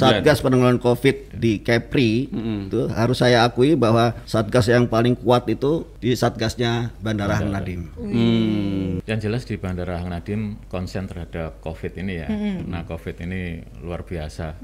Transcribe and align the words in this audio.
Satgas 0.00 0.40
penanggulangan 0.40 0.80
COVID 0.80 1.36
di 1.36 1.60
Kepri 1.60 2.32
itu 2.32 2.88
harus 2.88 3.20
saya 3.20 3.44
akui 3.44 3.76
bahwa 3.76 4.16
Satgas 4.24 4.72
yang 4.72 4.88
paling 4.88 5.12
kuat 5.20 5.44
itu 5.52 5.84
di 6.00 6.16
Satgasnya 6.16 6.96
Bandara 7.04 7.36
Hang 7.36 7.52
Nadim. 7.52 7.92
Hmm. 8.00 9.04
Yang 9.04 9.18
jelas 9.28 9.42
di 9.44 9.60
Bandara 9.60 10.00
Hang 10.00 10.08
Nadim 10.08 10.56
konsen 10.72 11.04
terhadap 11.04 11.60
COVID 11.60 11.92
ini 12.00 12.14
ya. 12.24 12.28
Nah 12.64 12.88
COVID 12.88 13.16
ini 13.28 13.60
luar 13.84 14.08
biasa, 14.08 14.56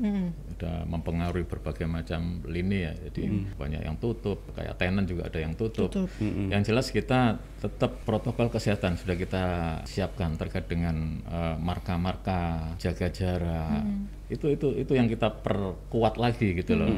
udah 0.57 0.89
mempengaruhi 0.89 1.45
berbagai 1.45 1.85
macam 1.85 2.41
lini 2.49 2.89
ya. 2.89 2.93
Jadi 2.97 3.53
banyak 3.61 3.85
yang 3.85 4.01
tutup, 4.01 4.41
kayak 4.57 4.81
tenan 4.81 5.05
juga 5.05 5.29
ada 5.29 5.39
yang 5.39 5.53
tutup. 5.53 5.93
Yang 6.25 6.73
jelas 6.73 6.87
kita 6.89 7.37
tetap 7.61 8.05
protokol 8.09 8.49
kesehatan 8.49 8.97
sudah 8.97 9.17
kita 9.19 9.45
siapkan 9.85 10.39
terkait 10.41 10.65
dengan 10.71 11.21
eh, 11.29 11.57
marka-marka, 11.61 12.73
jaga 12.81 13.13
jarak. 13.13 13.85
Itu 14.27 14.51
itu 14.51 14.75
itu 14.75 14.93
yang 14.99 15.07
kita 15.07 15.31
perkuat 15.43 16.19
lagi 16.19 16.59
gitu 16.59 16.75
loh. 16.75 16.91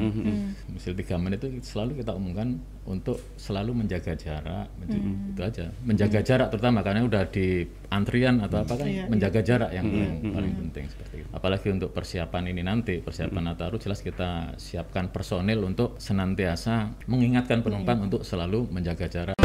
Misal 0.73 0.97
tiga 0.97 1.21
menit 1.21 1.45
itu 1.45 1.61
selalu 1.61 2.01
kita 2.01 2.17
umumkan 2.17 2.57
untuk 2.89 3.21
selalu 3.37 3.85
menjaga 3.85 4.17
jarak, 4.17 4.73
menj- 4.81 5.37
itu 5.37 5.43
aja. 5.45 5.65
Menjaga 5.85 6.21
jarak 6.25 6.49
terutama 6.49 6.81
karena 6.81 7.05
udah 7.05 7.29
di 7.29 7.69
antrian 7.93 8.41
atau 8.41 8.65
apa 8.65 8.81
kan 8.81 8.89
menjaga 9.13 9.41
jarak 9.45 9.71
yang 9.77 9.85
paling, 9.93 10.13
paling 10.33 10.53
penting 10.67 10.85
seperti 10.89 11.15
itu. 11.21 11.29
Apalagi 11.29 11.69
untuk 11.69 11.93
persiapan 11.93 12.49
ini 12.49 12.65
nanti, 12.65 12.97
persiapan 13.05 13.53
Nataru 13.53 13.77
jelas 13.77 14.01
kita 14.01 14.57
siapkan 14.57 15.13
personil 15.13 15.61
untuk 15.69 16.01
senantiasa 16.01 16.97
mengingatkan 17.07 17.61
penumpang 17.61 18.09
untuk 18.09 18.25
selalu 18.25 18.73
menjaga 18.73 19.05
jarak. 19.09 19.38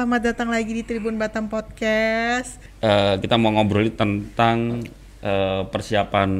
Selamat 0.00 0.32
datang 0.32 0.48
lagi 0.48 0.72
di 0.72 0.80
Tribun 0.80 1.20
Batam 1.20 1.52
Podcast. 1.52 2.56
Eh, 2.80 3.20
kita 3.20 3.36
mau 3.36 3.52
ngobrolin 3.52 3.92
tentang 3.92 4.80
eh, 5.20 5.62
persiapan 5.68 6.30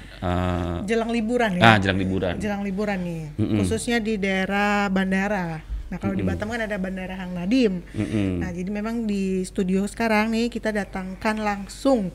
eh, 0.00 0.76
Jelang 0.88 1.12
liburan 1.12 1.60
ya. 1.60 1.60
ah 1.60 1.76
jelang 1.76 2.00
liburan. 2.00 2.40
Jelang 2.40 2.64
liburan 2.64 2.96
nih. 3.04 3.36
Khususnya 3.36 4.00
di 4.00 4.16
daerah 4.16 4.88
bandara. 4.88 5.60
Nah, 5.92 6.00
kalau 6.00 6.16
di 6.16 6.24
Batam 6.24 6.48
kan 6.48 6.64
ada 6.64 6.80
Bandara 6.80 7.20
Hang 7.20 7.36
Nadim. 7.36 7.84
Nah, 8.40 8.48
jadi 8.48 8.70
memang 8.72 9.04
di 9.04 9.44
studio 9.44 9.84
sekarang 9.84 10.32
nih 10.32 10.48
kita 10.48 10.72
datangkan 10.72 11.36
langsung 11.36 12.08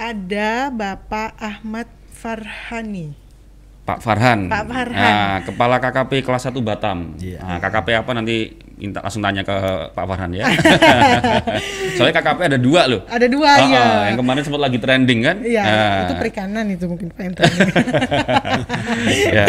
ada 0.00 0.72
Bapak 0.72 1.36
Ahmad 1.36 1.92
Farhani. 2.08 3.12
Pak 3.84 4.00
Farhan. 4.00 4.48
Pak 4.48 4.64
Farhan. 4.64 4.96
Nah, 4.96 5.36
Kepala 5.44 5.76
KKP 5.76 6.24
kelas 6.24 6.48
1 6.48 6.56
Batam. 6.64 7.20
Iya. 7.20 7.38
Nah, 7.38 7.58
KKP 7.60 8.00
apa 8.00 8.10
nanti 8.16 8.64
minta 8.76 9.00
langsung 9.00 9.24
tanya 9.24 9.40
ke 9.40 9.56
Pak 9.90 10.04
Farhan 10.04 10.36
ya. 10.36 10.44
Soalnya 11.96 12.14
KKP 12.14 12.38
ada 12.52 12.58
dua 12.60 12.84
loh. 12.84 13.00
Ada 13.08 13.24
dua 13.26 13.50
Oh, 13.56 13.68
ya. 13.72 13.80
oh, 13.80 14.00
yang 14.04 14.18
kemarin 14.20 14.42
sempat 14.44 14.60
lagi 14.60 14.76
trending 14.76 15.20
kan? 15.24 15.36
Iya, 15.40 15.64
Nah, 15.64 16.00
itu 16.04 16.14
perikanan 16.20 16.64
itu 16.68 16.84
mungkin 16.84 17.08
Pak 17.08 17.22
Hendra. 17.24 17.44
ya. 19.36 19.46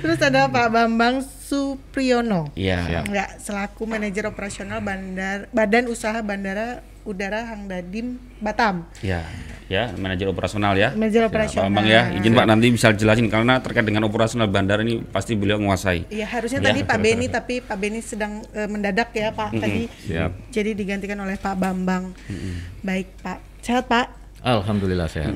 Terus 0.00 0.18
ada 0.18 0.48
Pak 0.48 0.68
Bambang 0.72 1.20
Supriyono. 1.20 2.48
Iya. 2.56 3.04
Ya, 3.04 3.26
selaku 3.36 3.84
manajer 3.84 4.24
operasional 4.24 4.80
bandar 4.80 5.46
Badan 5.52 5.92
Usaha 5.92 6.24
Bandara 6.24 6.80
Udara 7.04 7.44
Hang 7.44 7.64
Nadim 7.64 8.16
Batam. 8.38 8.88
Ya, 8.98 9.20
ya, 9.66 9.92
manajer 9.94 10.24
operasional 10.24 10.72
ya. 10.74 10.90
Manajer 10.90 11.20
Pak 11.22 11.30
operasional. 11.30 11.68
Bambang 11.68 11.86
ya, 11.86 12.02
izin 12.12 12.32
Pak 12.32 12.46
nanti 12.46 12.66
bisa 12.68 12.88
jelasin 12.90 13.28
karena 13.28 13.60
terkait 13.60 13.82
dengan 13.82 14.02
operasional 14.02 14.44
bandara 14.46 14.80
ini 14.80 15.04
pasti 15.04 15.32
beliau 15.32 15.56
menguasai. 15.56 16.08
Iya, 16.08 16.24
harusnya 16.26 16.58
Ya. 16.58 16.66
tadi 16.66 16.80
Pak 16.82 16.98
Beni 16.98 17.26
tapi 17.28 17.54
Pak 17.60 17.76
Beni 17.76 18.00
sedang 18.00 18.40
eh, 18.50 18.64
mendadak 18.64 19.12
ya, 19.12 19.30
Pak. 19.30 19.52
Tadi 19.54 19.84
Siap. 20.02 20.30
jadi 20.48 20.70
digantikan 20.72 21.16
oleh 21.18 21.36
Pak 21.36 21.54
Bambang. 21.54 22.16
Baik, 22.80 23.12
Pak. 23.20 23.38
Sehat, 23.60 23.84
Pak? 23.84 24.06
Alhamdulillah 24.40 25.06
sehat. 25.06 25.32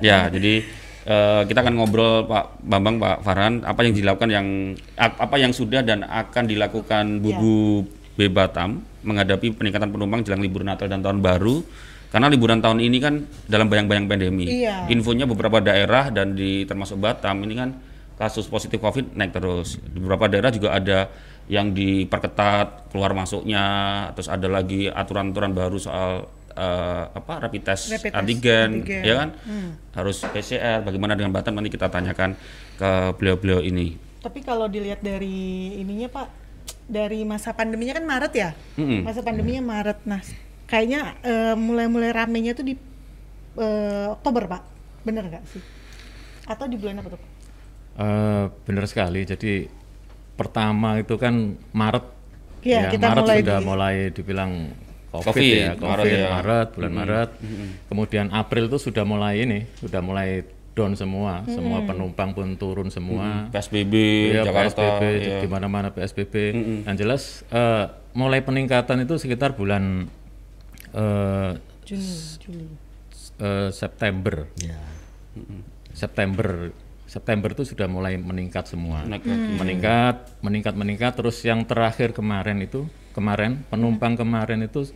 ya, 0.00 0.28
jadi 0.28 0.64
eh, 1.02 1.42
kita 1.44 1.60
akan 1.60 1.74
ngobrol 1.74 2.24
Pak 2.24 2.60
Bambang, 2.60 2.96
Pak 2.96 3.16
Farhan, 3.20 3.60
apa 3.62 3.80
yang 3.82 3.92
dilakukan 3.92 4.28
yang 4.28 4.46
ap- 4.94 5.16
apa 5.18 5.36
yang 5.36 5.52
sudah 5.52 5.80
dan 5.80 6.00
akan 6.02 6.44
dilakukan 6.44 7.20
Bubu 7.20 7.84
B 8.20 8.28
Batam 8.28 8.84
menghadapi 9.00 9.56
peningkatan 9.56 9.88
penumpang 9.88 10.20
jelang 10.20 10.44
libur 10.44 10.60
Natal 10.60 10.92
dan 10.92 11.00
Tahun 11.00 11.24
Baru. 11.24 11.64
Karena 12.10 12.26
liburan 12.26 12.58
tahun 12.58 12.82
ini 12.82 12.98
kan 12.98 13.22
dalam 13.46 13.70
bayang-bayang 13.70 14.10
pandemi. 14.10 14.66
Iya. 14.66 14.90
Infonya 14.90 15.30
beberapa 15.30 15.62
daerah 15.62 16.10
dan 16.10 16.34
di 16.34 16.66
termasuk 16.66 16.98
Batam 16.98 17.40
ini 17.46 17.54
kan 17.54 17.70
kasus 18.18 18.50
positif 18.50 18.82
Covid 18.82 19.14
naik 19.14 19.32
terus. 19.32 19.78
Di 19.78 19.96
beberapa 19.96 20.26
daerah 20.26 20.50
juga 20.50 20.74
ada 20.74 21.06
yang 21.46 21.70
diperketat 21.70 22.90
keluar 22.90 23.14
masuknya, 23.14 23.62
terus 24.12 24.26
ada 24.26 24.50
lagi 24.50 24.90
aturan-aturan 24.90 25.54
baru 25.54 25.78
soal 25.78 26.26
eh, 26.50 27.04
apa 27.14 27.46
rapid 27.46 27.62
test 27.62 27.94
Rapid 27.94 28.10
test 28.10 28.18
antigen, 28.18 28.68
antigen. 28.82 29.02
ya 29.06 29.14
kan? 29.14 29.28
Harus 29.94 30.26
PCR. 30.34 30.82
Bagaimana 30.82 31.14
dengan 31.14 31.30
Batam 31.30 31.54
nanti 31.54 31.70
kita 31.70 31.86
tanyakan 31.86 32.34
ke 32.74 32.90
beliau-beliau 33.22 33.62
ini. 33.62 33.94
Tapi 34.20 34.42
kalau 34.42 34.66
dilihat 34.68 34.98
dari 35.00 35.78
ininya, 35.80 36.10
Pak, 36.10 36.39
dari 36.90 37.22
masa 37.22 37.54
pandeminya 37.54 37.94
kan 37.94 38.04
Maret 38.04 38.32
ya? 38.34 38.50
Mm-mm. 38.74 39.06
Masa 39.06 39.22
pandeminya 39.22 39.62
Maret. 39.62 40.02
Nah, 40.02 40.18
kayaknya 40.66 41.14
eh, 41.22 41.54
mulai-mulai 41.54 42.10
ramenya 42.10 42.52
tuh 42.52 42.66
di 42.66 42.74
eh, 43.56 44.06
Oktober, 44.10 44.50
Pak. 44.50 44.62
Bener 45.06 45.30
nggak 45.30 45.44
sih? 45.46 45.62
Atau 46.44 46.66
di 46.66 46.74
bulan 46.74 46.98
apa 46.98 47.14
tuh? 47.14 47.20
Pak? 47.22 47.30
Eh, 47.94 48.44
benar 48.66 48.84
sekali. 48.90 49.22
Jadi 49.22 49.70
pertama 50.34 50.98
itu 50.98 51.14
kan 51.14 51.54
Maret. 51.70 52.04
Iya, 52.60 52.76
ya, 52.76 52.90
kita 52.92 53.06
Maret 53.08 53.22
mulai 53.22 53.38
sudah 53.40 53.58
di- 53.58 53.64
mulai 53.64 53.94
dibilang 54.10 54.52
COVID, 55.10 55.26
Covid, 55.26 55.54
ya, 55.54 55.70
Maret 55.74 55.80
COVID 55.80 56.12
ya. 56.12 56.28
Maret, 56.30 56.68
bulan 56.74 56.92
Maret. 56.92 57.30
Kemudian 57.88 58.26
April 58.30 58.64
itu 58.66 58.78
sudah 58.78 59.02
mulai 59.02 59.42
ini, 59.42 59.66
sudah 59.78 59.98
mulai 59.98 60.44
down 60.80 60.96
semua, 60.96 61.44
semua 61.44 61.84
penumpang 61.84 62.32
pun 62.32 62.56
turun 62.56 62.88
semua. 62.88 63.52
PSBB 63.52 63.94
Iya, 64.32 64.48
Jakarta. 64.48 64.80
PSBB 64.80 65.02
iya. 65.20 65.38
di 65.44 65.48
mana-mana 65.52 65.92
PSBB. 65.92 66.34
Yang 66.88 66.96
jelas 66.96 67.22
eh, 67.52 67.84
mulai 68.16 68.40
peningkatan 68.40 69.04
itu 69.04 69.20
sekitar 69.20 69.52
bulan 69.52 70.08
eh, 70.96 71.50
Juni, 71.84 72.08
Juli. 72.40 72.66
eh, 73.38 73.68
September. 73.70 74.48
Ya. 74.56 74.80
September 75.92 76.72
September 77.04 77.50
itu 77.50 77.66
sudah 77.66 77.90
mulai 77.90 78.14
meningkat 78.16 78.70
semua. 78.70 79.02
Lagi. 79.02 79.26
Meningkat, 79.28 80.40
meningkat, 80.40 80.74
meningkat 80.78 81.12
terus 81.18 81.42
yang 81.42 81.66
terakhir 81.66 82.14
kemarin 82.14 82.62
itu 82.62 82.86
kemarin 83.10 83.66
penumpang 83.66 84.14
kemarin 84.14 84.62
itu 84.62 84.86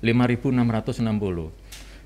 5.660. 0.00 1.52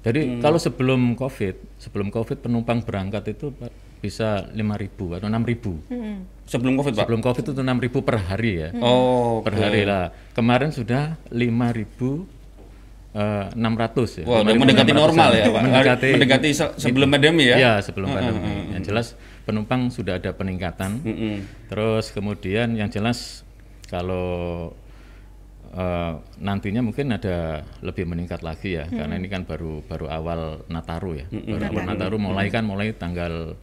Jadi 0.05 0.39
kalau 0.39 0.61
sebelum 0.61 1.17
Covid, 1.17 1.57
sebelum 1.81 2.09
Covid 2.09 2.39
penumpang 2.39 2.85
berangkat 2.85 3.25
itu 3.33 3.51
bisa 3.99 4.45
5.000 4.53 5.17
atau 5.17 5.25
6.000. 5.25 6.45
Sebelum 6.45 6.77
Covid, 6.77 6.93
Pak. 6.93 7.09
Sebelum 7.09 7.21
Covid 7.25 7.43
itu 7.43 7.53
6.000 7.57 7.65
per 8.05 8.17
hari 8.21 8.53
ya. 8.61 8.69
Oh, 8.85 9.41
Per 9.41 9.57
hari 9.57 9.89
lah. 9.89 10.13
Kemarin 10.37 10.69
sudah 10.69 11.17
5.600 11.33 14.21
ya. 14.21 14.25
Wah, 14.29 14.45
udah 14.45 14.53
5.600 14.53 14.61
mendekati 14.61 14.93
normal 14.93 15.31
ya, 15.33 15.45
Pak. 15.49 15.63
Mendekati, 15.65 16.09
Mendekati 16.13 16.49
se- 16.53 16.75
sebelum 16.77 17.09
pandemi 17.09 17.49
ya? 17.49 17.57
Iya, 17.57 17.73
sebelum 17.81 18.13
pandemi. 18.13 18.77
Yang 18.77 18.83
jelas 18.93 19.07
penumpang 19.45 19.89
sudah 19.89 20.21
ada 20.21 20.37
peningkatan. 20.37 21.01
Mm-mm. 21.01 21.35
Terus 21.73 22.13
kemudian 22.13 22.77
yang 22.77 22.93
jelas 22.93 23.41
kalau 23.89 24.69
eh, 25.75 26.13
nantinya 26.39 26.81
mungkin 26.81 27.11
ada 27.11 27.67
lebih 27.83 28.07
meningkat 28.07 28.41
lagi 28.47 28.79
ya, 28.79 28.87
karena 28.87 29.19
ini 29.19 29.27
kan 29.27 29.43
baru 29.45 29.83
baru 29.85 30.07
awal 30.09 30.41
Nataru 30.71 31.19
ya. 31.19 31.27
Baru 31.29 31.63
awal 31.75 31.85
Nataru 31.91 32.17
mulai 32.23 32.47
kan 32.49 32.63
mulai 32.63 32.95
tanggal 32.95 33.59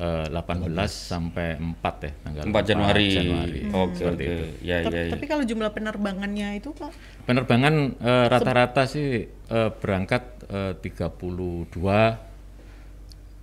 eh, 0.00 0.26
18 0.32 0.72
sampai 0.88 1.60
4 1.60 2.06
ya, 2.08 2.12
tanggal 2.24 2.42
4 2.48 2.70
Januari. 2.72 3.08
Januari. 3.12 3.60
Oke, 3.76 3.94
Seperti 4.00 4.24
oke. 4.24 4.32
itu. 4.32 4.44
Ya, 4.64 4.76
Tapi, 4.80 4.96
ya, 4.96 5.00
ya. 5.04 5.10
tapi 5.12 5.24
kalau 5.28 5.44
jumlah 5.44 5.70
penerbangannya 5.76 6.48
itu, 6.56 6.72
Pak, 6.72 6.90
Penerbangan 7.28 7.74
eh, 8.00 8.26
rata-rata 8.32 8.88
sih 8.88 9.28
eh, 9.28 9.70
berangkat 9.76 10.22
eh, 10.48 10.72
32 10.80 12.30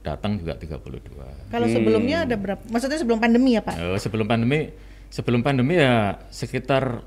datang 0.07 0.39
juga 0.39 0.55
32. 0.55 1.51
kalau 1.51 1.67
sebelumnya 1.67 2.23
ada 2.23 2.35
berapa? 2.39 2.63
Maksudnya 2.71 2.95
sebelum 2.95 3.19
pandemi 3.19 3.59
ya, 3.59 3.61
Pak? 3.61 3.75
Eh, 3.75 3.99
sebelum 3.99 4.25
pandemi 4.25 4.71
sebelum 5.07 5.39
pandemi 5.43 5.79
ya 5.79 6.19
sekitar 6.31 7.03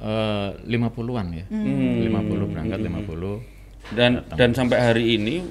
eh, 0.00 0.50
50-an 0.64 1.26
ya. 1.36 1.44
50 1.48 2.52
berangkat 2.52 2.78
50. 2.80 3.94
Dan 3.96 4.22
dan 4.36 4.50
sampai 4.54 4.78
hari 4.78 5.04
ini 5.18 5.44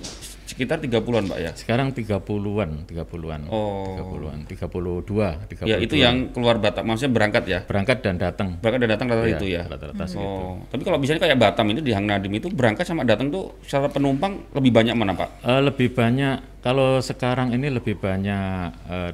sekitar 0.49 0.81
30-an, 0.81 1.29
Pak 1.29 1.39
ya. 1.39 1.51
Sekarang 1.53 1.93
30-an, 1.93 2.89
30-an. 2.89 3.41
Oh. 3.53 3.93
30-an, 3.93 4.49
32, 4.49 5.45
32. 5.45 5.69
Ya, 5.69 5.77
itu 5.77 5.93
yang 5.93 6.33
keluar 6.33 6.57
Batam, 6.57 6.89
maksudnya 6.89 7.13
berangkat 7.13 7.43
ya. 7.45 7.59
berangkat 7.61 8.01
dan 8.01 8.17
datang. 8.17 8.57
Berangkat 8.57 8.79
dan 8.81 8.89
datang 8.97 9.07
rata 9.13 9.29
Iya, 9.29 9.37
itu 9.37 9.45
ya. 9.45 9.63
Rata-rata 9.69 10.03
segitu. 10.09 10.25
Oh, 10.25 10.57
tapi 10.73 10.81
kalau 10.81 10.97
misalnya 10.97 11.21
kayak 11.21 11.37
Batam 11.37 11.65
ini 11.69 11.85
di 11.85 11.93
Hang 11.93 12.09
Nadim 12.09 12.33
itu 12.33 12.49
berangkat 12.49 12.89
sama 12.89 13.05
datang 13.05 13.29
tuh 13.29 13.61
secara 13.61 13.93
penumpang 13.93 14.49
lebih 14.57 14.73
banyak 14.73 14.95
mana, 14.97 15.13
Pak? 15.13 15.29
Eh, 15.45 15.61
lebih 15.61 15.93
banyak 15.93 16.65
kalau 16.65 16.97
sekarang 16.97 17.53
ini 17.53 17.69
lebih 17.69 18.01
banyak 18.01 18.73
eh, 18.89 19.11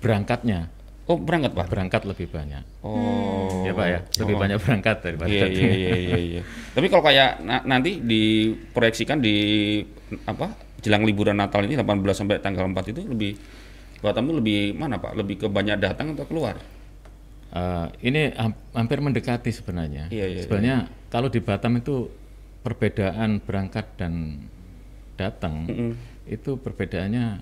berangkatnya 0.00 0.77
Oh, 1.08 1.16
berangkat, 1.16 1.56
Pak. 1.56 1.66
berangkat 1.72 2.02
lebih 2.04 2.28
banyak. 2.28 2.62
Oh. 2.84 3.64
Ya 3.64 3.72
Pak 3.72 3.86
ya, 3.88 3.98
lebih 4.20 4.34
Oh. 4.36 4.40
banyak 4.40 4.58
berangkat 4.60 4.96
daripada 5.00 5.32
Iya, 5.32 5.46
iya, 5.48 5.70
iya, 5.72 5.92
iya, 5.96 6.16
iya. 6.20 6.42
Tapi 6.76 6.86
kalau 6.86 7.00
kayak 7.00 7.40
na- 7.40 7.64
nanti 7.64 7.96
diproyeksikan 7.98 9.16
di 9.16 9.36
apa? 10.22 10.52
Jelang 10.78 11.02
liburan 11.02 11.34
Natal 11.34 11.64
ini 11.64 11.74
18 11.74 12.14
sampai 12.14 12.38
tanggal 12.38 12.68
4 12.68 12.92
itu 12.92 13.00
lebih 13.02 13.34
Batam 13.98 14.30
itu 14.30 14.34
lebih 14.36 14.60
mana, 14.72 14.94
Pak? 14.94 15.16
Lebih 15.16 15.42
ke 15.42 15.46
banyak 15.48 15.80
datang 15.80 16.14
atau 16.14 16.22
keluar? 16.22 16.54
Eh, 17.48 17.86
ini 18.04 18.30
ham- 18.36 18.54
hampir 18.70 19.00
mendekati 19.00 19.50
sebenarnya. 19.50 20.06
Iya, 20.06 20.26
iya, 20.28 20.40
sebenarnya 20.44 20.76
kalau 21.08 21.26
di 21.26 21.40
Batam 21.40 21.74
itu 21.74 22.06
perbedaan 22.60 23.40
berangkat 23.40 23.96
dan 23.96 24.44
datang 25.16 25.66
itu 26.28 26.54
perbedaannya 26.54 27.40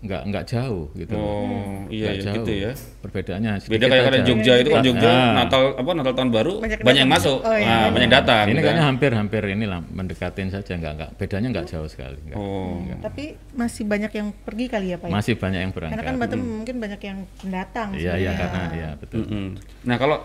nggak 0.00 0.22
nggak 0.26 0.44
jauh 0.46 0.88
gitu. 0.94 1.12
loh. 1.12 1.20
Oh, 1.20 1.44
iya, 1.86 2.08
Nggak 2.08 2.14
iya, 2.16 2.24
jauh. 2.24 2.36
gitu 2.40 2.52
ya. 2.56 2.72
Perbedaannya 3.00 3.50
Beda 3.52 3.60
sedikit 3.60 3.84
kayak 3.86 4.00
kayak 4.02 4.16
aja. 4.16 4.24
Jogja 4.24 4.52
itu 4.56 4.68
kan 4.70 4.80
Jogja 4.80 5.10
Ah. 5.10 5.32
Natal 5.36 5.62
apa 5.76 5.90
Natal 5.92 6.14
tahun 6.14 6.30
baru 6.30 6.54
Banyak 6.56 6.78
banyak, 6.80 6.96
yang 6.96 7.10
datang. 7.10 7.20
masuk. 7.20 7.38
Oh, 7.42 7.52
iya, 7.52 7.66
Nah, 7.66 7.76
iya. 7.78 7.88
banyak 7.92 8.10
datang. 8.10 8.40
Ini 8.40 8.50
gitu 8.50 8.60
kayaknya 8.62 8.78
kan. 8.78 8.88
hampir-hampir 8.88 9.42
inilah 9.46 9.80
mendekatin 9.86 10.48
saja 10.48 10.72
nggak 10.74 10.92
nggak 10.96 11.10
bedanya 11.14 11.48
nggak 11.52 11.66
jauh 11.68 11.84
sekali. 11.86 12.16
nggak. 12.22 12.36
Oh. 12.36 12.80
Tapi 12.98 13.24
masih 13.52 13.82
banyak 13.84 14.10
yang 14.10 14.28
pergi 14.34 14.64
kali 14.66 14.86
ya 14.88 14.96
Pak? 14.96 15.06
ya? 15.06 15.12
Masih 15.12 15.34
banyak 15.36 15.60
yang 15.60 15.70
Karena 15.70 15.84
berangkat. 15.92 16.04
kan 16.06 16.14
Batam 16.16 16.40
mungkin 16.40 16.76
banyak 16.78 17.00
yang 17.02 17.18
pendatang. 17.36 17.88
Iya 17.92 18.12
iya 18.16 18.30
karena 18.34 18.60
ya 18.72 18.90
betul. 18.96 19.20
Mm-mm. 19.22 19.46
Nah 19.84 19.96
kalau 19.96 20.16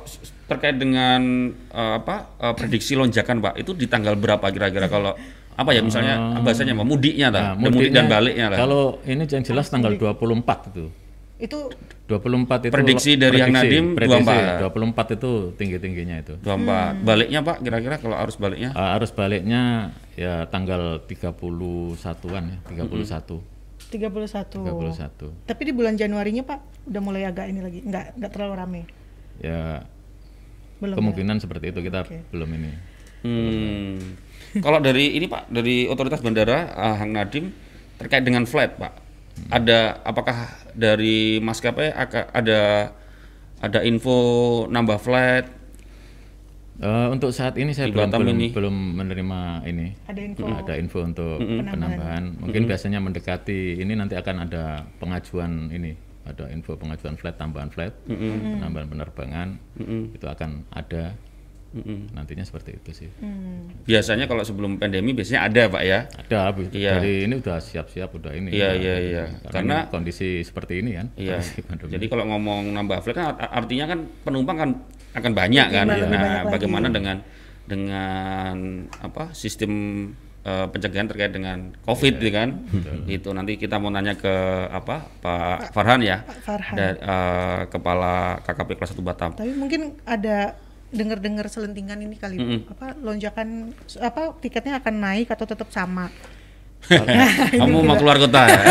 terkait 0.45 0.75
dengan 0.75 1.22
eh, 1.51 1.94
apa 1.98 2.16
eh, 2.38 2.54
prediksi 2.54 2.95
lonjakan 2.95 3.38
pak, 3.42 3.54
itu 3.57 3.72
di 3.72 3.86
tanggal 3.86 4.16
berapa 4.16 4.48
kira-kira 4.48 4.88
kalau 4.88 5.19
apa 5.55 5.71
ya 5.71 5.81
misalnya 5.81 6.35
bahasanya 6.43 6.75
apa 6.75 6.83
mudiknya 6.83 7.27
Nah, 7.31 7.31
lah, 7.31 7.45
dan 7.55 7.71
mudik 7.71 7.89
dan 7.95 8.05
baliknya 8.11 8.45
lah. 8.51 8.57
Kalau 8.59 8.83
ini 9.07 9.23
yang 9.23 9.43
jelas 9.43 9.65
tanggal 9.71 9.95
24 9.95 10.71
itu. 10.75 10.85
Itu 11.35 11.59
24 12.07 12.69
itu 12.69 12.73
Prediksi 12.75 13.11
dari 13.17 13.41
Yang 13.41 13.51
Nadim, 13.51 13.85
24. 13.97 14.61
24 14.71 15.17
itu 15.17 15.31
tinggi-tingginya 15.57 16.15
itu. 16.21 16.33
24. 16.39 17.01
Baliknya 17.01 17.39
pak, 17.41 17.65
kira-kira 17.65 17.95
kalau 17.97 18.15
arus 18.15 18.37
baliknya? 18.37 18.71
Uh, 18.77 18.95
arus 18.95 19.11
baliknya 19.11 19.91
ya 20.15 20.45
tanggal 20.47 21.01
31-an 21.03 22.43
ya, 22.45 22.57
31. 22.71 23.41
31. 23.89 23.89
31. 23.89 25.49
Tapi 25.49 25.61
di 25.61 25.73
bulan 25.73 25.93
Januarinya 25.95 26.43
Pak 26.45 26.89
udah 26.89 27.01
mulai 27.01 27.25
agak 27.25 27.49
ini 27.49 27.61
lagi, 27.61 27.79
nggak 27.85 28.17
nggak 28.17 28.31
terlalu 28.33 28.53
rame. 28.57 28.81
Ya 29.41 29.85
Belum. 30.81 30.95
ya? 30.95 30.97
kemungkinan 30.99 31.37
seperti 31.39 31.71
itu 31.71 31.79
kita 31.83 32.05
Oke. 32.07 32.21
belum 32.33 32.49
ini. 32.55 32.71
Hmm. 33.25 33.98
kalau 34.62 34.77
dari 34.77 35.18
ini 35.18 35.25
pak, 35.25 35.50
dari 35.50 35.89
otoritas 35.89 36.22
bandara 36.22 36.69
eh, 36.69 36.95
Hang 37.01 37.18
Nadim 37.18 37.50
terkait 37.98 38.22
dengan 38.22 38.45
flight 38.45 38.77
pak, 38.77 38.94
ada 39.50 40.00
apakah 40.06 40.54
dari 40.77 41.42
maskapai 41.42 41.89
ada 42.31 42.92
ada 43.60 43.80
info 43.81 44.18
nambah 44.69 45.00
flight? 45.01 45.48
Uh, 46.75 47.07
untuk 47.07 47.31
saat 47.31 47.56
ini 47.56 47.72
saya 47.72 47.88
belum 47.88 48.12
belum, 48.12 48.36
ini. 48.36 48.48
belum 48.51 48.75
menerima 49.00 49.63
ini. 49.63 49.95
Ada 50.12 50.19
info. 50.27 50.44
Ada 50.44 50.74
info 50.75 51.00
untuk 51.07 51.39
penambahan. 51.39 52.36
Mungkin 52.36 52.68
biasanya 52.68 53.00
mendekati 53.00 53.80
ini 53.80 53.95
nanti 53.95 54.19
akan 54.19 54.44
ada 54.44 54.83
pengajuan 55.00 55.72
ini, 55.72 55.95
ada 56.27 56.51
info 56.51 56.75
pengajuan 56.75 57.16
flight 57.16 57.39
tambahan 57.39 57.72
flight, 57.72 57.95
penambahan 58.12 58.92
penerbangan 58.92 59.48
itu 60.12 60.25
akan 60.27 60.68
ada. 60.75 61.16
Nantinya 62.12 62.42
seperti 62.42 62.72
itu 62.74 62.92
sih. 62.95 63.10
Hmm. 63.19 63.68
Biasanya 63.83 64.25
kalau 64.25 64.42
sebelum 64.42 64.75
pandemi 64.75 65.12
biasanya 65.12 65.44
ada 65.44 65.68
pak 65.68 65.83
ya. 65.83 66.00
Ada. 66.07 66.39
Iya. 66.72 66.92
dari 66.95 67.27
ini 67.27 67.36
udah 67.36 67.57
siap-siap 67.60 68.10
udah 68.12 68.31
ini. 68.31 68.50
Iya, 68.50 68.69
iya, 68.74 68.95
iya. 68.98 69.24
Karena, 69.44 69.51
Karena- 69.51 69.81
ini 69.81 69.92
kondisi 69.92 70.30
seperti 70.39 70.80
ini 70.80 70.95
kan. 70.95 71.07
Iya. 71.13 71.44
Jadi 71.94 72.06
kalau 72.06 72.24
ngomong 72.25 72.72
nambah 72.72 73.00
flight 73.00 73.16
kan 73.16 73.25
art- 73.31 73.51
artinya 73.54 73.86
kan 73.86 74.00
penumpang 74.24 74.57
kan 74.57 74.69
akan 75.13 75.31
banyak 75.31 75.68
kan. 75.69 75.86
Lebih 75.86 76.04
banyak 76.06 76.16
Nah, 76.16 76.36
lagi. 76.42 76.54
bagaimana 76.56 76.88
dengan 76.89 77.18
dengan 77.66 78.56
apa 78.95 79.33
sistem 79.33 79.72
eh, 80.42 80.68
pencegahan 80.69 81.10
terkait 81.10 81.33
dengan 81.33 81.74
COVID 81.81 82.13
gitu 82.16 82.30
kan? 82.30 82.50
Itu 83.06 83.33
nanti 83.33 83.57
kita 83.57 83.75
mau 83.75 83.89
nanya 83.89 84.13
ke 84.13 84.30
apa 84.69 85.10
Pak 85.18 85.74
Farhan 85.74 86.00
ya, 86.00 86.22
Pak 86.22 86.38
Farhan. 86.39 86.75
da- 86.77 87.00
eh, 87.01 87.60
kepala 87.68 88.13
KKP 88.39 88.69
kelas 88.75 88.94
1 88.94 89.01
Batam. 89.01 89.33
Tapi 89.33 89.51
mungkin 89.51 89.98
ada 90.06 90.54
dengar-dengar 90.95 91.45
selentingan 91.45 92.00
ini 92.00 92.15
kali 92.15 92.38
apa 92.65 92.95
lonjakan 92.97 93.75
apa 94.00 94.33
tiketnya 94.39 94.80
akan 94.80 94.95
naik 94.97 95.27
atau 95.30 95.44
tetap 95.44 95.68
sama. 95.69 96.07
Kamu 97.57 97.81
mau 97.81 97.97
keluar 97.97 98.13
kota 98.15 98.45
ya? 98.45 98.62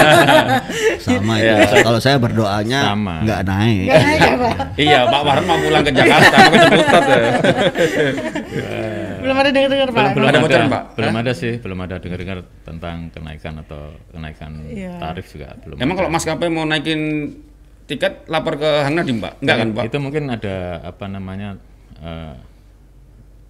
sama 1.05 1.35
itu. 1.35 1.51
Kalau 1.83 1.99
saya 1.99 2.15
berdoanya 2.15 2.95
Sama. 2.95 3.27
nggak 3.27 3.41
naik. 3.43 3.85
Nggak 3.91 4.03
naik 4.07 4.21
ya 4.21 4.35
Pak? 4.39 4.55
iya, 4.87 4.99
Pak 5.05 5.21
Farhan 5.21 5.45
mau 5.45 5.59
pulang 5.59 5.83
ke 5.83 5.91
Jakarta, 5.91 6.37
mau 6.39 6.53
ke 6.53 6.59
Ciputat 6.63 7.03
ya. 7.05 7.19
Belum 9.19 9.35
ada 9.35 9.49
dengar-dengar 9.51 9.89
Pak. 9.89 9.95
belum, 9.95 10.15
belum 10.15 10.29
Ada 10.29 10.37
ada, 10.39 10.45
bocoran, 10.47 10.69
Pak? 10.69 10.83
belum 10.95 11.15
ada 11.17 11.33
sih, 11.33 11.53
belum 11.59 11.79
ada 11.81 11.95
dengar-dengar 11.99 12.39
tentang 12.63 12.97
kenaikan 13.11 13.55
atau 13.59 13.81
kenaikan 14.13 14.53
Iya. 14.69 14.93
tarif 15.01 15.27
juga 15.33 15.49
belum. 15.59 15.77
Emang 15.81 15.97
ada. 15.97 15.99
kalau 15.99 16.11
maskapai 16.13 16.49
mau 16.53 16.65
naikin 16.65 17.01
tiket 17.85 18.29
lapor 18.29 18.57
ke 18.57 18.71
Hang 18.85 18.95
Nadim, 18.95 19.19
Pak? 19.19 19.43
Enggak 19.43 19.57
kan, 19.59 19.69
Pak? 19.75 19.83
Itu 19.91 19.97
mungkin 19.99 20.31
ada 20.31 20.57
apa 20.87 21.05
namanya 21.11 21.59
eh, 22.05 22.37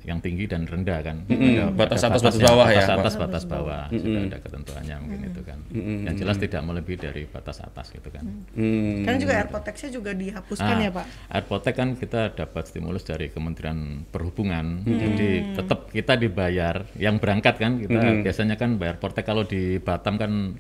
yang 0.04 0.20
tinggi 0.20 0.44
dan 0.44 0.68
rendah 0.68 1.00
kan. 1.00 1.24
Mm-mm, 1.24 1.64
Ada- 1.64 1.72
batas 1.80 2.04
ada 2.04 2.12
atas, 2.12 2.22
batas 2.28 2.36
bawah 2.36 2.68
ya, 2.68 2.84
batas 2.84 2.92
atas, 2.92 3.14
batas 3.16 3.44
bawah. 3.48 3.88
Sudah 3.88 4.22
ada 4.28 4.36
ketentuannya 4.36 4.96
mungkin 5.00 5.20
itu 5.32 5.40
kan. 5.48 5.58
Yang 5.72 6.14
jelas 6.20 6.36
tidak 6.36 6.60
melebihi 6.60 6.98
dari 7.00 7.22
batas 7.24 7.64
atas 7.64 7.88
gitu 7.88 8.12
kan. 8.12 8.20
Hmm. 8.52 9.00
Karena 9.00 9.16
juga 9.16 9.34
airport 9.40 9.64
tax-nya 9.64 9.88
juga 9.96 10.12
dihapuskan 10.12 10.76
ya 10.76 10.90
Pak. 10.92 11.06
Airpotek 11.32 11.72
kan 11.72 11.88
kita 11.96 12.36
dapat 12.36 12.68
stimulus 12.68 13.00
dari 13.08 13.32
Kementerian 13.32 14.04
Perhubungan, 14.12 14.84
jadi 14.84 15.56
tetap 15.56 15.88
kita 15.88 16.20
dibayar 16.20 16.84
yang 17.00 17.16
berangkat 17.16 17.56
kan 17.56 17.80
kita 17.80 18.20
biasanya 18.20 18.60
kan 18.60 18.76
bayar 18.76 19.00
portek 19.00 19.24
kalau 19.24 19.48
di 19.48 19.80
Batam 19.80 20.20
kan 20.20 20.52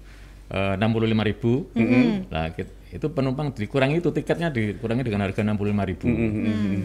enam 0.48 0.88
puluh 0.88 1.04
lima 1.04 1.20
ribu, 1.20 1.68
lah 2.32 2.48
kit- 2.56 2.72
itu 2.94 3.10
penumpang 3.10 3.50
dikurangi 3.50 3.98
itu 3.98 4.14
tiketnya 4.14 4.54
dikurangi 4.54 5.02
dengan 5.02 5.26
harga 5.26 5.42
enam 5.42 5.58
puluh 5.58 5.74
lima 5.74 5.82
ribu, 5.82 6.06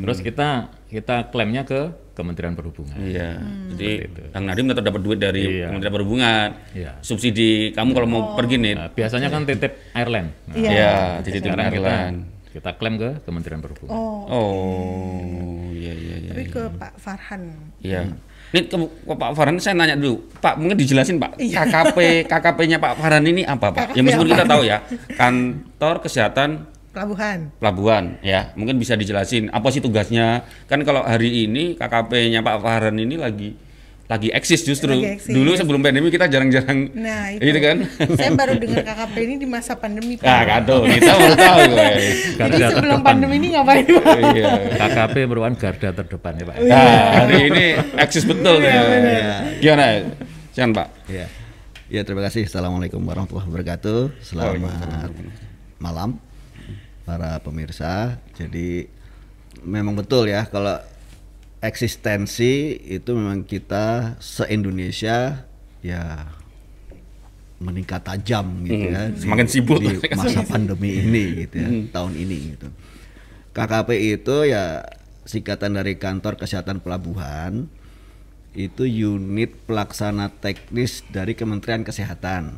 terus 0.02 0.26
kita 0.26 0.74
kita 0.90 1.30
klaimnya 1.30 1.62
ke 1.64 1.94
Kementerian 2.18 2.58
Perhubungan. 2.58 2.98
Iya. 3.00 3.38
Jadi 3.78 4.10
Hang 4.34 4.44
Nadim 4.50 4.68
tetap 4.68 4.84
dapat 4.90 5.02
duit 5.06 5.22
dari 5.22 5.62
Iya. 5.62 5.70
Kementerian 5.70 5.96
Perhubungan. 5.96 6.48
Iya. 6.74 6.92
Subsidi 7.00 7.72
kamu 7.72 7.90
kalau 7.94 8.08
mau 8.10 8.22
pergi 8.34 8.58
nih. 8.58 8.74
Nah, 8.76 8.90
biasanya 8.90 9.30
kan 9.30 9.46
titip 9.46 9.72
airline, 9.94 10.34
nah, 10.50 10.56
Iya. 10.58 10.70
Iya, 10.74 10.94
jadi 11.24 11.38
kita 11.46 11.64
airline. 11.70 12.18
kita 12.50 12.70
klaim 12.76 12.96
ke 12.98 13.10
Kementerian 13.24 13.62
Perhubungan. 13.62 13.94
Oh, 13.94 14.26
Oh, 14.26 15.70
iya 15.72 15.94
iya 15.94 16.16
iya. 16.26 16.32
tapi 16.34 16.44
ke 16.50 16.64
Pak 16.74 16.98
Farhan. 16.98 17.54
Iya. 17.86 18.10
Ini 18.50 18.66
ke, 18.66 18.78
ke 18.82 19.14
Pak 19.14 19.30
Farhan 19.38 19.62
saya 19.62 19.78
nanya 19.78 19.94
dulu. 19.94 20.26
Pak, 20.42 20.58
mungkin 20.58 20.74
dijelasin 20.74 21.22
Pak. 21.22 21.38
KKP 21.38 22.26
KKP-nya 22.26 22.82
Pak 22.82 22.98
Farhan 22.98 23.22
ini 23.30 23.46
apa, 23.46 23.70
Pak? 23.70 23.94
Ya 23.94 24.02
KKP 24.02 24.06
meskipun 24.10 24.26
apa? 24.26 24.34
kita 24.34 24.46
tahu 24.50 24.62
ya, 24.66 24.78
kantor 25.18 25.96
kesehatan 26.02 26.50
Pelabuhan. 26.90 27.54
pelabuhan 27.62 28.18
ya 28.26 28.50
mungkin 28.58 28.82
bisa 28.82 28.98
dijelasin 28.98 29.54
apa 29.54 29.70
sih 29.70 29.78
tugasnya 29.78 30.42
kan 30.66 30.82
kalau 30.82 31.06
hari 31.06 31.46
ini 31.46 31.78
KKP-nya 31.78 32.42
Pak 32.42 32.66
Farhan 32.66 32.98
ini 32.98 33.14
lagi 33.14 33.54
lagi 34.10 34.34
eksis 34.34 34.66
justru 34.66 34.90
Lagi 34.90 35.06
eksis. 35.16 35.30
dulu 35.30 35.54
sebelum 35.54 35.80
pandemi 35.80 36.10
kita 36.10 36.26
jarang-jarang 36.26 36.90
Nah, 36.92 37.30
itu. 37.38 37.46
itu 37.46 37.60
kan 37.60 37.78
Saya 38.12 38.34
baru 38.34 38.58
dengar 38.58 38.82
KKP 38.84 39.16
ini 39.22 39.36
di 39.38 39.46
masa 39.46 39.78
pandemi 39.78 40.18
Pak. 40.18 40.26
nah 40.26 40.42
kan 40.44 40.62
tuh 40.66 40.82
kita 40.84 41.14
baru 41.14 41.36
tahu 41.38 41.62
guys 41.72 42.02
Jadi 42.02 42.34
Garda 42.34 42.58
sebelum 42.68 42.74
terdepan. 42.90 43.06
pandemi 43.06 43.36
ini 43.38 43.48
ngapain 43.54 43.86
Pak? 43.86 44.16
iya 44.34 44.46
KKP 44.76 45.16
merupakan 45.24 45.56
garda 45.56 45.90
terdepan 45.94 46.34
ya 46.34 46.44
Pak. 46.44 46.56
nah 46.66 46.98
hari 47.20 47.38
ini 47.48 47.66
eksis 48.00 48.26
betul 48.26 48.58
ya 48.60 48.82
gimana 49.56 49.86
jangan 50.52 50.72
Pak 50.76 50.88
Ya. 51.06 51.26
Ya 51.88 52.02
terima 52.02 52.22
kasih. 52.22 52.46
Assalamualaikum 52.46 53.02
warahmatullahi 53.02 53.46
wabarakatuh. 53.46 54.14
Selamat 54.22 55.10
malam 55.78 56.22
para 57.02 57.38
pemirsa. 57.40 58.22
Jadi 58.34 58.86
memang 59.60 59.94
betul 59.94 60.26
ya 60.26 60.46
kalau 60.46 60.78
eksistensi 61.60 62.54
itu 62.80 63.10
memang 63.12 63.44
kita 63.44 64.16
se-Indonesia 64.18 65.44
ya 65.80 66.04
meningkat 67.60 68.02
tajam 68.02 68.64
gitu 68.64 68.80
Hmm, 68.80 68.88
ya 68.90 69.02
di- 69.06 69.20
semakin 69.20 69.48
sibuk. 69.48 69.80
di 69.80 69.92
masa 70.14 70.42
pandemi 70.44 70.96
ini 70.98 71.24
gitu 71.44 71.56
ya 71.58 71.70
tahun 71.92 72.14
ini 72.16 72.38
gitu. 72.56 72.68
KKP 73.52 73.90
itu 74.16 74.36
ya 74.46 74.88
singkatan 75.24 75.76
dari 75.76 75.96
Kantor 75.96 76.40
Kesehatan 76.40 76.80
Pelabuhan 76.80 77.68
itu 78.50 78.84
unit 78.84 79.52
pelaksana 79.68 80.32
teknis 80.34 81.04
dari 81.06 81.36
Kementerian 81.36 81.84
Kesehatan 81.84 82.56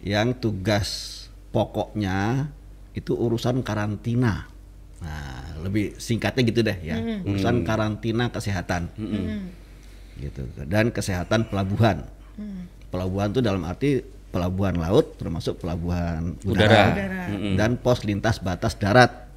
yang 0.00 0.32
tugas 0.34 1.14
pokoknya 1.50 2.48
itu 2.90 3.12
urusan 3.12 3.60
karantina. 3.60 4.48
Nah, 4.98 5.62
lebih 5.62 5.94
singkatnya 5.94 6.42
gitu 6.42 6.60
deh 6.66 6.78
ya, 6.82 6.98
urusan 7.22 7.62
karantina 7.62 8.34
kesehatan, 8.34 8.90
gitu. 10.18 10.42
Dan 10.66 10.90
kesehatan 10.90 11.46
pelabuhan. 11.46 12.02
Pelabuhan 12.88 13.30
itu 13.30 13.38
dalam 13.44 13.62
arti 13.68 14.00
pelabuhan 14.28 14.76
laut 14.76 15.16
termasuk 15.16 15.60
pelabuhan 15.60 16.36
Udara. 16.44 16.92
udara, 16.92 17.24
dan 17.56 17.70
pos 17.80 18.04
lintas 18.04 18.40
batas 18.40 18.76
darat. 18.76 19.28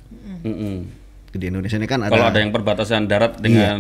Mm-mm. 0.44 0.88
Di 1.32 1.48
Indonesia 1.48 1.80
ini 1.80 1.88
kan 1.88 2.03
ada 2.03 2.12
Kalau 2.12 2.27
ada 2.27 2.39
yang 2.44 2.51
perbatasan 2.51 3.08
darat 3.08 3.39
dengan 3.39 3.80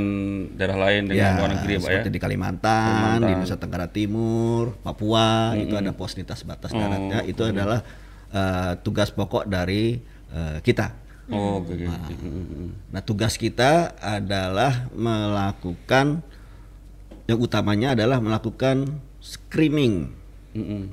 daerah 0.55 0.87
lain 0.87 1.11
dengan 1.11 1.35
ya, 1.35 1.35
luar 1.35 1.51
negeri 1.59 1.73
Pak 1.75 1.83
ya. 1.83 1.87
seperti 1.99 2.09
di 2.15 2.19
Kalimantan, 2.23 3.15
di 3.27 3.33
Nusa 3.35 3.59
Tenggara 3.59 3.91
Timur, 3.91 4.79
Papua, 4.79 5.51
itu 5.59 5.75
ada 5.75 5.91
pos 5.91 6.15
lintas 6.15 6.47
batas 6.47 6.71
daratnya. 6.71 7.27
Itu 7.27 7.43
adalah 7.43 7.83
eh, 8.31 8.71
tugas 8.79 9.11
pokok 9.11 9.51
dari 9.51 9.99
eh, 10.31 10.57
kita. 10.63 10.95
Oh, 11.31 11.63
oke 11.63 11.73
oke. 11.73 12.13
Mm-mm. 12.19 12.67
Nah, 12.91 13.01
tugas 13.01 13.39
kita 13.39 13.95
adalah 13.97 14.91
melakukan 14.91 16.19
yang 17.25 17.39
utamanya 17.39 17.95
adalah 17.95 18.19
melakukan 18.19 18.99
screening 19.23 20.11
Mm-mm. 20.51 20.91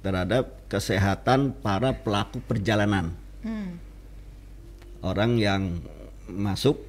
terhadap 0.00 0.64
kesehatan 0.72 1.52
para 1.60 1.92
pelaku 1.92 2.40
perjalanan. 2.40 3.12
Orang 5.04 5.38
yang 5.38 5.84
masuk 6.26 6.80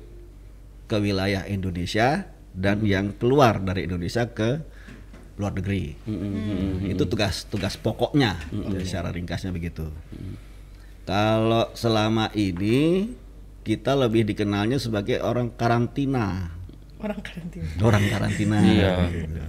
ke 0.89 0.97
wilayah 0.97 1.45
Indonesia 1.45 2.25
dan 2.57 2.81
yang 2.81 3.13
keluar 3.15 3.61
dari 3.61 3.85
Indonesia 3.85 4.25
ke 4.31 4.59
luar 5.39 5.55
negeri. 5.55 5.95
Itu 6.89 7.07
tugas 7.07 7.47
tugas 7.47 7.79
pokoknya 7.79 8.39
secara 8.83 9.13
ringkasnya 9.13 9.53
begitu. 9.55 9.87
Kalau 11.09 11.73
selama 11.73 12.29
ini 12.37 13.09
kita 13.65 13.97
lebih 13.97 14.29
dikenalnya 14.29 14.77
sebagai 14.77 15.17
orang 15.25 15.49
karantina. 15.57 16.53
Orang 17.01 17.17
karantina. 17.25 17.65
Orang 17.81 18.03
karantina. 18.05 18.57
Iya. 18.69 18.93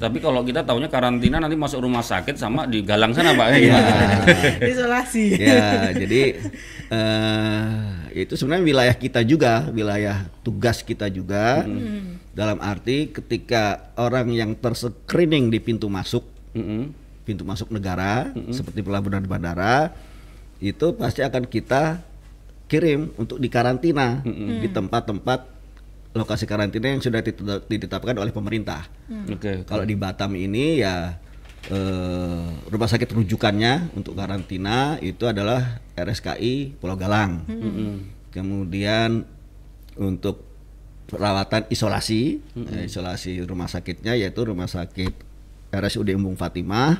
Tapi 0.00 0.24
kalau 0.24 0.40
kita 0.40 0.64
tahunya 0.64 0.88
karantina 0.88 1.36
nanti 1.36 1.60
masuk 1.60 1.84
rumah 1.84 2.00
sakit 2.00 2.40
sama 2.40 2.64
di 2.64 2.80
galang 2.80 3.12
sana 3.12 3.36
Pak 3.36 3.48
ya. 3.52 3.58
Iya. 3.60 3.80
Isolasi. 4.72 5.24
ya 5.36 5.92
jadi 5.92 6.40
eh 6.88 7.68
itu 8.24 8.40
sebenarnya 8.40 8.64
wilayah 8.64 8.94
kita 8.96 9.20
juga 9.20 9.68
wilayah 9.68 10.32
tugas 10.40 10.80
kita 10.80 11.12
juga 11.12 11.68
dalam 12.32 12.56
arti 12.64 13.12
ketika 13.12 13.92
orang 14.00 14.32
yang 14.32 14.56
terscreening 14.56 15.52
di 15.52 15.60
pintu 15.60 15.92
masuk 15.92 16.24
Mm-mm. 16.56 16.90
pintu 17.28 17.44
masuk 17.44 17.68
negara 17.68 18.32
seperti 18.48 18.80
pelabuhan 18.80 19.22
dan 19.22 19.28
bandara 19.28 19.92
itu 20.60 20.92
pasti 20.94 21.24
akan 21.24 21.48
kita 21.48 22.04
kirim 22.68 23.10
untuk 23.16 23.40
dikarantina 23.40 24.22
di 24.62 24.68
tempat-tempat 24.70 25.40
lokasi 26.10 26.44
karantina 26.44 26.90
yang 26.90 27.02
sudah 27.02 27.22
ditetap- 27.22 27.66
ditetapkan 27.66 28.14
oleh 28.18 28.30
pemerintah. 28.30 28.86
Oke. 29.30 29.62
Kalau 29.64 29.82
di 29.82 29.94
Batam 29.94 30.34
ini 30.34 30.82
ya 30.82 31.18
eh, 31.70 32.46
rumah 32.66 32.88
sakit 32.88 33.10
rujukannya 33.10 33.94
untuk 33.94 34.16
karantina 34.16 34.98
itu 34.98 35.26
adalah 35.26 35.80
RSKI 35.94 36.78
Pulau 36.78 36.96
Galang. 36.98 37.46
Kemudian 38.30 39.26
untuk 39.98 40.46
perawatan 41.06 41.66
isolasi, 41.66 42.38
eh, 42.54 42.86
isolasi 42.86 43.42
rumah 43.42 43.66
sakitnya 43.66 44.14
yaitu 44.14 44.46
rumah 44.46 44.70
sakit 44.70 45.10
RSUD 45.70 46.14
Embung 46.14 46.34
Fatimah 46.34 46.98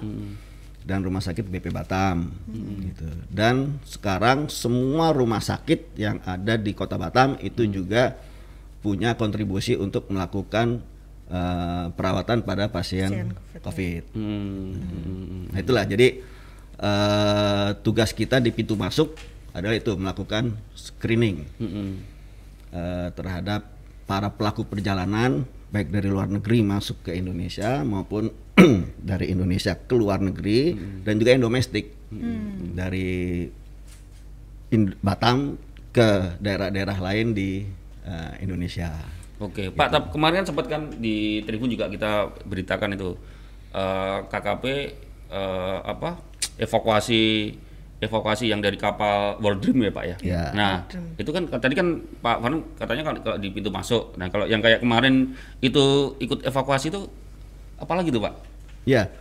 dan 0.85 1.05
rumah 1.05 1.21
sakit 1.21 1.45
BP 1.47 1.71
Batam. 1.71 2.33
Gitu. 2.51 3.09
Dan 3.29 3.81
sekarang 3.85 4.49
semua 4.49 5.13
rumah 5.13 5.41
sakit 5.41 5.97
yang 6.01 6.19
ada 6.25 6.57
di 6.57 6.73
Kota 6.73 6.97
Batam 6.97 7.37
itu 7.41 7.69
juga 7.69 8.17
punya 8.81 9.15
kontribusi 9.15 9.77
untuk 9.77 10.09
melakukan 10.09 10.81
eh, 11.29 11.87
perawatan 11.93 12.43
pada 12.43 12.73
pasien 12.73 13.33
Pasien 13.33 13.61
COVID. 13.61 14.05
Hmm. 14.17 15.53
Nah 15.53 15.61
itulah 15.61 15.85
jadi 15.85 16.25
eh, 16.81 17.69
tugas 17.85 18.17
kita 18.17 18.41
di 18.41 18.51
pintu 18.51 18.75
masuk 18.75 19.15
adalah 19.53 19.77
itu 19.77 19.93
melakukan 19.99 20.55
screening 20.79 21.43
Mm-mm. 21.59 21.89
eh, 22.71 23.09
terhadap 23.13 23.67
para 24.07 24.31
pelaku 24.31 24.67
perjalanan 24.67 25.45
baik 25.71 25.91
dari 25.95 26.11
luar 26.11 26.27
negeri 26.27 26.67
masuk 26.67 27.07
ke 27.07 27.15
Indonesia 27.15 27.87
maupun 27.87 28.31
dari 29.11 29.27
Indonesia 29.33 29.73
ke 29.77 29.95
luar 29.97 30.21
negeri 30.21 30.77
dan 31.05 31.17
juga 31.17 31.31
yang 31.35 31.43
domestik 31.45 31.93
dari 32.75 33.47
In- 34.71 34.95
Batam 35.03 35.59
ke 35.91 36.39
daerah-daerah 36.39 36.99
lain 37.03 37.35
di 37.35 37.67
eh, 38.07 38.33
Indonesia. 38.43 38.95
Oke, 39.43 39.73
Pak. 39.75 39.89
Tapi 39.91 40.07
kemarin 40.15 40.43
kan 40.43 40.47
sempat 40.47 40.67
kan 40.71 40.83
di 40.95 41.43
Tribun 41.43 41.73
juga 41.73 41.91
kita 41.91 42.31
beritakan 42.47 42.95
itu 42.95 43.19
eh, 43.75 44.19
KKP 44.31 44.65
eh, 45.31 45.79
apa 45.83 46.23
evakuasi 46.61 47.55
evakuasi 48.01 48.49
yang 48.49 48.65
dari 48.65 48.81
kapal 48.81 49.37
World 49.45 49.61
Dream 49.61 49.85
ya 49.85 49.93
Pak 49.93 50.05
ya. 50.09 50.17
Ya. 50.25 50.45
Nah 50.57 50.73
itu 51.21 51.31
kan 51.37 51.51
tadi 51.61 51.77
kan 51.77 52.01
Pak 52.25 52.37
Farhan 52.41 52.61
katanya 52.81 53.03
kalau 53.13 53.19
kalau 53.21 53.37
di 53.37 53.49
pintu 53.53 53.69
masuk. 53.69 54.17
Nah 54.17 54.33
kalau 54.33 54.49
yang 54.49 54.65
kayak 54.65 54.81
kemarin 54.81 55.37
itu 55.61 56.17
ikut 56.17 56.41
evakuasi 56.49 56.89
itu 56.89 57.05
apalagi 57.77 58.09
tuh 58.09 58.25
Pak? 58.25 58.50
Ya. 58.85 59.13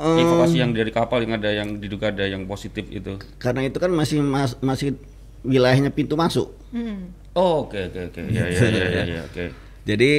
Evakuasi 0.00 0.56
yang 0.56 0.72
dari 0.72 0.88
kapal 0.88 1.28
yang 1.28 1.36
ada 1.36 1.52
yang 1.52 1.76
diduga 1.76 2.08
ada 2.08 2.24
yang 2.24 2.48
positif 2.48 2.88
itu. 2.88 3.20
karena 3.36 3.68
itu 3.68 3.76
kan 3.76 3.92
masih 3.92 4.24
mas- 4.24 4.56
masih 4.64 4.96
wilayahnya 5.44 5.92
pintu 5.92 6.16
masuk. 6.16 6.56
Hmm. 6.72 7.12
Oh 7.36 7.68
oke 7.68 7.76
oke 7.76 8.00
oke 8.08 8.20
ya 8.32 8.48
ya 8.48 8.60
ya 8.64 8.86
ya, 8.88 9.02
ya, 9.04 9.20
oke. 9.28 9.44
Jadi 9.84 10.10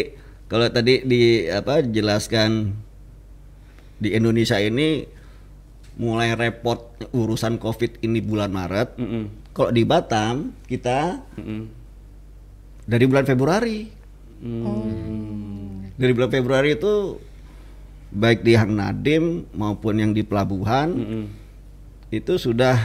kalau 0.46 0.70
tadi 0.70 1.02
di 1.02 1.22
apa 1.50 1.82
jelaskan 1.82 2.78
di 3.98 4.14
Indonesia 4.14 4.62
ini 4.62 5.06
mulai 5.98 6.34
repot 6.38 6.94
urusan 7.10 7.58
Covid 7.58 8.06
ini 8.06 8.22
bulan 8.22 8.54
Maret. 8.54 9.02
Mm-mm. 9.02 9.24
Kalau 9.52 9.74
di 9.74 9.82
Batam 9.82 10.54
kita 10.70 11.26
Mm-mm. 11.42 11.62
dari 12.86 13.06
bulan 13.10 13.26
Februari. 13.26 13.90
Hmm. 14.42 15.90
Dari 15.98 16.12
bulan 16.14 16.30
Februari 16.30 16.74
itu 16.74 17.18
baik 18.12 18.44
di 18.44 18.54
Hang 18.54 18.76
Nadim 18.76 19.48
maupun 19.52 19.96
yang 19.96 20.12
di 20.12 20.22
pelabuhan 20.22 20.92
Mm-mm. 20.92 21.24
itu 22.10 22.36
sudah 22.36 22.76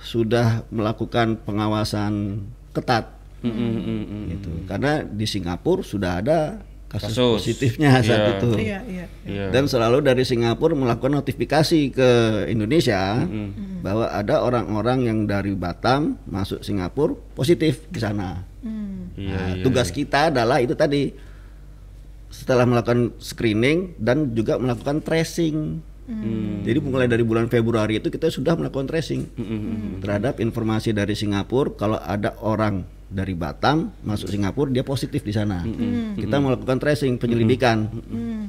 sudah 0.00 0.68
melakukan 0.68 1.40
pengawasan 1.40 2.44
ketat 2.70 3.08
Mm-mm, 3.40 3.72
mm-mm. 3.80 4.22
gitu. 4.30 4.52
Karena 4.64 5.00
di 5.00 5.24
Singapura 5.24 5.80
sudah 5.80 6.20
ada 6.20 6.60
kasus, 6.88 7.12
Kasus. 7.12 7.32
positifnya 7.40 8.00
saat 8.00 8.20
Iya. 8.20 8.32
itu. 8.34 8.50
Iya, 8.54 8.78
iya. 8.84 9.06
Iya. 9.24 9.44
Dan 9.50 9.64
selalu 9.66 10.00
dari 10.00 10.22
Singapura 10.22 10.72
melakukan 10.72 11.12
notifikasi 11.14 11.80
ke 11.90 12.10
Indonesia 12.46 13.24
bahwa 13.80 14.08
ada 14.08 14.40
orang-orang 14.40 14.98
yang 15.02 15.18
dari 15.24 15.52
Batam 15.52 16.16
masuk 16.24 16.60
Singapura 16.60 17.16
positif 17.32 17.84
di 17.88 18.00
sana. 18.00 18.44
Hmm. 18.60 19.12
Iya, 19.16 19.32
Nah, 19.32 19.48
iya, 19.56 19.62
tugas 19.62 19.88
kita 19.88 20.28
adalah 20.28 20.60
itu 20.60 20.72
tadi 20.72 21.12
setelah 22.34 22.66
melakukan 22.66 23.14
screening 23.22 23.94
dan 24.02 24.34
juga 24.34 24.58
melakukan 24.58 24.98
tracing. 24.98 25.78
Hmm. 26.04 26.60
Jadi 26.66 26.78
mulai 26.84 27.08
dari 27.08 27.24
bulan 27.24 27.48
Februari 27.48 27.96
itu 28.02 28.12
kita 28.12 28.28
sudah 28.28 28.58
melakukan 28.58 28.90
tracing 28.90 29.24
terhadap 30.04 30.36
informasi 30.42 30.92
dari 30.92 31.16
Singapura 31.16 31.72
kalau 31.78 31.96
ada 31.96 32.36
orang 32.44 32.84
dari 33.08 33.32
Batam 33.32 33.94
masuk 34.04 34.28
Singapura 34.28 34.68
dia 34.68 34.84
positif 34.84 35.22
di 35.22 35.32
sana. 35.32 35.64
Kita 36.18 36.42
melakukan 36.42 36.76
tracing 36.82 37.16
penyelidikan 37.16 37.88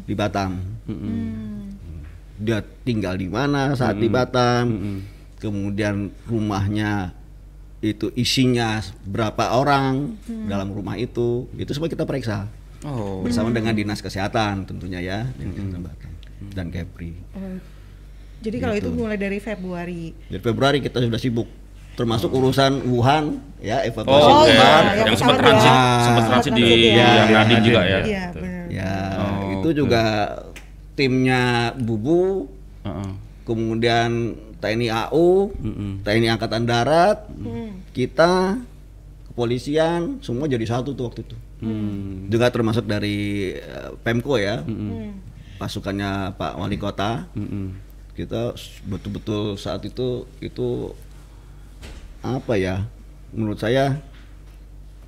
di 0.03 0.11
Batam. 0.17 0.59
Dia 2.35 2.59
tinggal 2.83 3.15
di 3.15 3.31
mana 3.31 3.71
saat 3.77 4.01
di 4.01 4.11
Batam. 4.11 4.65
Kemudian 5.39 6.11
rumahnya 6.27 7.13
itu 7.79 8.09
isinya 8.19 8.81
berapa 9.07 9.55
orang 9.55 10.19
dalam 10.49 10.75
rumah 10.75 10.99
itu. 10.99 11.47
Itu 11.55 11.71
semua 11.71 11.87
kita 11.87 12.03
periksa 12.03 12.64
Oh. 12.85 13.19
bersama 13.19 13.49
dengan 13.49 13.73
dinas 13.73 13.97
kesehatan 13.97 14.63
tentunya 14.63 15.01
ya 15.01 15.19
Dinas 15.33 15.51
Kesehatan 15.51 15.81
Batam 15.81 16.11
dan 16.53 16.69
Kepri. 16.69 17.17
Oh. 17.33 17.57
Jadi 18.39 18.57
kalau 18.61 18.75
itu 18.75 18.89
mulai 18.89 19.17
dari 19.17 19.39
Februari. 19.39 20.13
Dari 20.29 20.37
Februari 20.39 20.77
kita 20.79 21.01
sudah 21.01 21.17
sibuk 21.17 21.49
termasuk 21.95 22.29
urusan 22.29 22.85
Wuhan 22.85 23.39
ya 23.57 23.81
evakuasi 23.81 24.21
Oh, 24.21 24.29
Oh, 24.29 24.43
oke. 24.43 24.51
iya, 24.51 24.67
yang, 24.93 25.07
yang 25.07 25.15
sempat 25.15 25.37
transit, 25.39 25.65
ya. 25.65 25.81
sempat 26.03 26.23
transit 26.27 26.51
di 26.51 26.61
ya. 26.61 26.67
yang 26.67 26.85
Iya, 27.25 27.33
Nadine 27.33 27.63
juga 27.63 27.81
ya. 27.81 27.99
Iya, 28.03 28.23
benar. 28.29 28.65
Ya, 28.67 28.93
Oh, 29.15 29.39
itu 29.55 29.69
juga 29.73 30.03
timnya 30.93 31.41
Bubu, 31.73 32.51
Heeh. 32.83 33.11
kemudian 33.43 34.11
TNI 34.59 34.87
AU, 35.07 35.55
Mm-mm. 35.55 35.91
TNI 36.03 36.27
Angkatan 36.29 36.63
Darat, 36.63 37.31
Hmm. 37.31 37.79
kita, 37.91 38.59
kepolisian, 39.25 40.19
semua 40.19 40.45
jadi 40.45 40.63
satu 40.63 40.91
tuh 40.91 41.07
waktu 41.07 41.23
itu. 41.23 41.35
Hmm. 41.65 42.29
Juga 42.29 42.53
termasuk 42.53 42.85
dari 42.85 43.49
eh, 43.57 43.89
Pemko 44.05 44.37
ya, 44.37 44.61
Hmm. 44.61 45.17
pasukannya 45.57 46.37
Pak 46.37 46.61
Wali 46.61 46.77
Kota. 46.77 47.25
Mm-mm. 47.33 47.73
Kita 48.13 48.53
betul-betul 48.85 49.57
saat 49.57 49.81
itu 49.81 50.29
itu 50.39 50.93
apa 52.21 52.53
ya? 52.55 52.85
Menurut 53.33 53.59
saya 53.59 53.97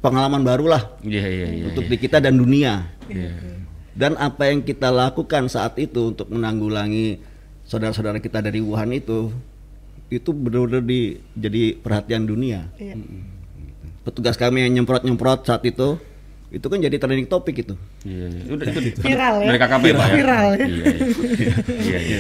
pengalaman 0.01 0.43
barulah 0.43 0.97
Iya 1.01 1.25
iya 1.25 1.47
iya. 1.51 1.63
untuk 1.71 1.85
di 1.87 1.95
kita 1.95 2.17
dan 2.19 2.35
dunia. 2.35 2.89
Iya. 3.07 3.31
Dan 3.97 4.13
apa 4.17 4.49
yang 4.49 4.61
kita 4.61 4.93
lakukan 4.93 5.49
saat 5.49 5.77
itu 5.81 6.13
untuk 6.13 6.29
menanggulangi 6.29 7.17
saudara-saudara 7.65 8.21
kita 8.21 8.41
dari 8.45 8.61
Wuhan 8.61 8.93
itu 8.93 9.33
itu 10.07 10.31
benar-benar 10.31 10.83
di 10.87 11.19
jadi 11.35 11.75
perhatian 11.75 12.23
dunia. 12.23 12.71
Iya. 12.79 12.95
Petugas 14.07 14.39
kami 14.39 14.63
yang 14.63 14.79
nyemprot-nyemprot 14.79 15.43
saat 15.43 15.67
itu 15.67 15.99
itu 16.47 16.63
kan 16.63 16.79
jadi 16.79 16.95
trending 16.95 17.27
topik 17.27 17.59
itu. 17.59 17.75
Iya, 18.07 18.25
iya. 18.31 18.41
Itu, 18.47 18.63
itu, 18.63 18.79
itu 18.95 18.99
Viral 19.03 19.35
ya? 19.43 19.47
Dari 19.51 19.59
KKP 19.59 19.83
Pak 19.91 20.07
ya? 20.07 20.13
Viral 20.15 20.47
ya? 20.47 20.57
Iya, 20.63 20.85
iya. 20.87 21.51
Iya, 21.67 21.99
iya. 21.99 22.19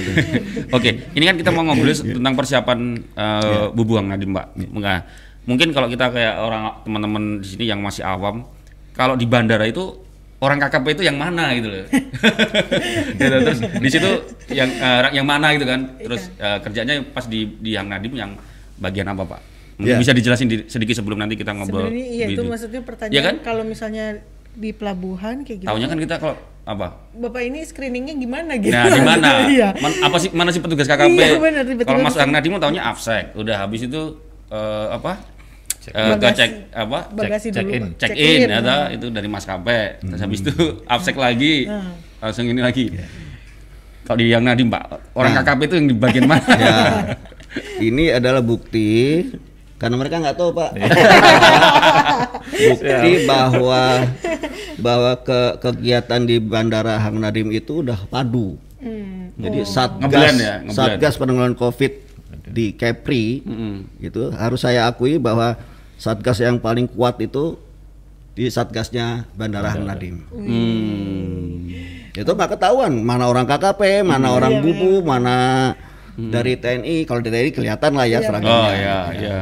Oke, 0.75 0.89
ini 1.15 1.23
kan 1.23 1.35
kita 1.39 1.49
mau 1.55 1.63
ngobrol 1.63 1.95
tentang 1.95 2.33
persiapan 2.35 2.79
eh, 3.15 3.65
bubuang 3.71 4.11
Nadim 4.11 4.35
Mbak. 4.35 4.47
Nah, 4.83 4.99
mungkin 5.47 5.71
kalau 5.71 5.87
kita 5.87 6.11
kayak 6.11 6.35
orang 6.43 6.63
teman-teman 6.83 7.23
di 7.39 7.47
sini 7.47 7.65
yang 7.71 7.79
masih 7.79 8.03
awam, 8.03 8.43
kalau 8.91 9.15
di 9.15 9.23
bandara 9.23 9.63
itu 9.63 9.95
orang 10.43 10.59
KKP 10.59 10.99
itu 10.99 11.03
yang 11.07 11.15
mana 11.15 11.55
gitu 11.55 11.67
loh. 11.71 11.85
Gitu, 13.17 13.35
terus 13.41 13.59
di 13.63 13.89
situ 13.89 14.09
yang 14.51 14.69
eh, 14.69 15.07
yang 15.15 15.23
mana 15.23 15.55
gitu 15.55 15.63
kan. 15.63 15.95
Terus 16.03 16.27
eh, 16.35 16.59
kerjanya 16.67 16.99
pas 17.15 17.23
di 17.31 17.47
di 17.63 17.79
yang 17.79 17.87
Nadim 17.87 18.11
yang 18.11 18.35
bagian 18.75 19.07
apa 19.07 19.23
Pak? 19.23 19.56
Mungkin 19.77 19.93
Iya. 19.93 20.01
bisa 20.01 20.11
dijelasin 20.11 20.47
di- 20.49 20.65
sedikit 20.65 20.97
sebelum 20.97 21.17
nanti 21.17 21.37
kita 21.37 21.53
ngobrol. 21.53 21.85
Sebenarnya 21.85 22.05
iya 22.07 22.25
itu 22.27 22.41
maksudnya 22.41 22.81
pertanyaan 22.81 23.23
kan? 23.23 23.35
kalau 23.45 23.61
misalnya 23.61 24.25
di 24.51 24.73
pelabuhan 24.73 25.45
kayak 25.45 25.57
gitu. 25.61 25.69
Tahunya 25.69 25.87
kan 25.87 25.97
kita 26.01 26.15
kalau 26.17 26.35
apa? 26.65 26.87
Bapak 27.13 27.41
ini 27.45 27.61
screeningnya 27.61 28.17
gimana 28.17 28.57
gitu? 28.57 28.73
Nah, 28.73 28.89
di 28.89 29.03
mana? 29.05 29.29
Iya. 29.53 29.69
Man- 29.77 30.01
apa 30.01 30.17
sih 30.17 30.29
mana 30.33 30.49
sih 30.49 30.59
petugas 30.59 30.89
KKP? 30.89 31.13
Iya, 31.13 31.37
benar, 31.37 31.63
Kalau 31.85 31.99
Mas 32.01 32.17
Ang 32.17 32.33
Nadim 32.33 32.57
taunya 32.57 32.83
absek. 32.83 33.37
Udah 33.37 33.55
habis 33.61 33.85
itu 33.85 34.17
eh, 34.49 34.87
apa? 34.89 35.21
Bagasi- 35.87 36.35
cek 36.35 36.51
apa? 36.73 36.99
Bagasi 37.13 37.47
dulu. 37.53 37.69
in. 37.69 37.81
Pak. 37.85 37.91
Check 38.01 38.11
in 38.17 38.39
nah. 38.43 38.59
ada 38.59 38.75
itu 38.91 39.07
dari 39.07 39.29
maskapai. 39.29 40.01
Terus 40.01 40.19
habis 40.19 40.39
itu 40.41 40.53
absek 40.83 41.15
lagi. 41.15 41.69
Hmm. 41.69 41.93
Langsung 42.17 42.49
ini 42.49 42.59
lagi. 42.59 42.91
Kalau 44.03 44.17
di 44.17 44.27
yang 44.27 44.41
Nadim, 44.41 44.67
Pak, 44.67 45.13
orang 45.13 45.31
Nah. 45.31 45.43
KKP 45.43 45.59
itu 45.63 45.75
yang 45.77 45.87
di 45.87 45.95
bagian 45.95 46.25
mana? 46.25 46.43
Ya, 46.49 46.75
ini 47.79 48.07
adalah 48.09 48.39
bukti 48.39 49.19
karena 49.77 49.95
mereka 49.97 50.17
nggak 50.17 50.37
tahu 50.37 50.49
pak. 50.57 50.71
bukti 52.67 53.11
bahwa 53.29 53.83
bahwa 54.81 55.11
ke 55.21 55.41
kegiatan 55.61 56.21
di 56.25 56.41
Bandara 56.41 56.97
Hang 56.97 57.21
Nadim 57.21 57.53
itu 57.53 57.85
udah 57.85 57.97
padu. 58.09 58.57
Hmm. 58.77 59.33
Jadi 59.37 59.59
satgas 59.65 60.09
Ngeblend 60.09 60.37
ya, 60.41 60.55
satgas 60.73 61.17
penanggulangan 61.17 61.57
COVID 61.57 61.93
di 62.49 62.73
Kepri 62.73 63.45
itu 64.01 64.21
harus 64.33 64.65
saya 64.65 64.89
akui 64.89 65.21
bahwa 65.21 65.57
satgas 65.97 66.41
yang 66.41 66.57
paling 66.57 66.89
kuat 66.89 67.21
itu 67.21 67.57
di 68.37 68.49
satgasnya 68.49 69.25
Bandara 69.33 69.73
Hang 69.73 69.85
Nadim. 69.85 70.25
Hmm. 70.29 71.69
Itu 72.17 72.33
nggak 72.33 72.57
ketahuan 72.57 72.97
mana 73.01 73.29
orang 73.29 73.45
KKP, 73.45 74.01
mana 74.01 74.33
orang 74.33 74.61
bubu, 74.61 75.05
mana 75.05 75.73
dari 76.17 76.57
TNI. 76.57 77.05
Kalau 77.05 77.21
dari 77.21 77.47
TNI 77.47 77.51
kelihatan 77.53 77.91
lah 77.93 78.05
ya 78.09 78.19
Oh 78.19 78.25
seragamnya. 78.25 78.73
ya, 78.73 78.97
ya. 79.13 79.41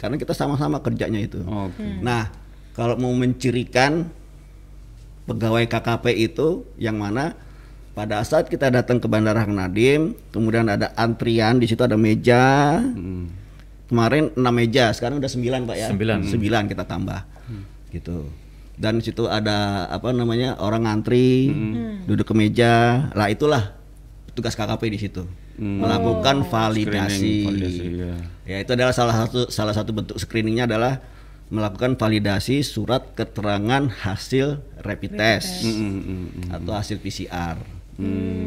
Karena 0.00 0.16
kita 0.16 0.32
sama-sama 0.32 0.80
kerjanya 0.80 1.20
itu. 1.20 1.44
Oke. 1.44 2.00
Nah, 2.00 2.32
kalau 2.72 2.96
mau 2.96 3.12
mencirikan 3.12 4.08
pegawai 5.24 5.64
KKP 5.68 6.04
itu 6.32 6.68
yang 6.76 7.00
mana 7.00 7.36
pada 7.94 8.20
saat 8.26 8.50
kita 8.50 8.74
datang 8.74 8.98
ke 8.98 9.06
Bandara 9.06 9.46
Hang 9.46 9.54
Nadim, 9.54 10.18
kemudian 10.34 10.66
ada 10.66 10.90
antrian 10.98 11.62
di 11.62 11.70
situ 11.70 11.80
ada 11.86 11.94
meja. 11.94 12.82
Kemarin 13.84 14.32
6 14.34 14.40
meja, 14.50 14.90
sekarang 14.90 15.22
udah 15.22 15.30
9 15.30 15.68
Pak 15.68 15.76
ya. 15.78 15.88
Sembilan. 15.92 16.18
9 16.26 16.72
kita 16.72 16.84
tambah. 16.88 17.20
Gitu. 17.94 18.26
Dan 18.74 18.98
di 18.98 19.06
situ 19.06 19.30
ada 19.30 19.86
apa 19.86 20.10
namanya? 20.10 20.58
orang 20.58 20.82
ngantri, 20.88 21.54
duduk 22.10 22.26
ke 22.26 22.34
meja. 22.34 23.06
Lah 23.14 23.30
itulah 23.30 23.78
tugas 24.34 24.58
KKP 24.58 24.82
di 24.90 24.98
situ. 24.98 25.22
Melakukan 25.56 26.42
validasi. 26.44 27.46
Screening, 27.46 27.46
validasi, 27.46 27.84
ya. 27.94 28.14
Ya 28.44 28.56
itu 28.60 28.70
adalah 28.74 28.92
salah 28.92 29.14
satu 29.24 29.48
salah 29.48 29.74
satu 29.74 29.90
bentuk 29.94 30.18
screeningnya 30.18 30.68
adalah 30.68 31.00
melakukan 31.52 31.94
validasi 31.94 32.64
surat 32.66 33.14
keterangan 33.14 33.86
hasil 33.86 34.64
rapid 34.80 35.12
test 35.14 35.62
Mm, 35.62 35.70
mm, 35.70 35.84
mm, 35.84 36.02
mm. 36.02 36.50
atau 36.56 36.72
hasil 36.72 36.98
PCR 36.98 37.60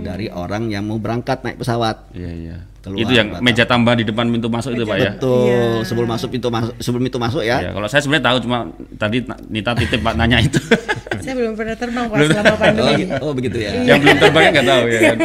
dari 0.01 0.27
orang 0.27 0.67
yang 0.67 0.83
mau 0.83 0.97
berangkat 0.97 1.39
naik 1.41 1.55
pesawat. 1.55 2.11
Iya, 2.11 2.31
iya. 2.33 2.57
Keluar 2.77 2.99
Itu 2.99 3.11
yang 3.11 3.27
Batam. 3.31 3.43
meja 3.43 3.63
tambah 3.63 3.93
di 3.93 4.03
depan 4.03 4.27
pintu 4.27 4.47
masuk 4.47 4.71
itu, 4.71 4.83
Pak 4.83 4.97
ya? 4.97 5.11
Betul. 5.13 5.83
Sebelum 5.83 6.07
masuk 6.07 6.29
pintu 6.29 6.47
masuk 6.47 6.73
sebelum 6.77 7.03
itu 7.05 7.17
masuk 7.17 7.41
ya. 7.41 7.57
Ya, 7.61 7.71
kalau 7.71 7.87
saya 7.87 7.99
sebenarnya 7.99 8.25
tahu 8.25 8.37
cuma 8.43 8.57
tadi 8.95 9.17
Nita 9.47 9.71
titip 9.73 9.99
Pak 9.99 10.13
nanya 10.13 10.39
itu. 10.39 10.59
Saya 11.17 11.33
belum 11.33 11.55
pernah 11.55 11.75
terbang 11.75 12.05
Pak 12.05 12.17
selama 12.23 12.47
Oh, 12.47 12.57
pandemi. 12.57 12.93
gitu- 12.97 13.19
oh 13.19 13.31
begitu 13.33 13.57
ya. 13.59 13.71
yang 13.83 13.99
belum 13.99 14.15
terbangnya 14.17 14.51
nggak 14.53 14.67
tahu 14.69 14.83
ya 14.85 14.99
kan. 15.01 15.17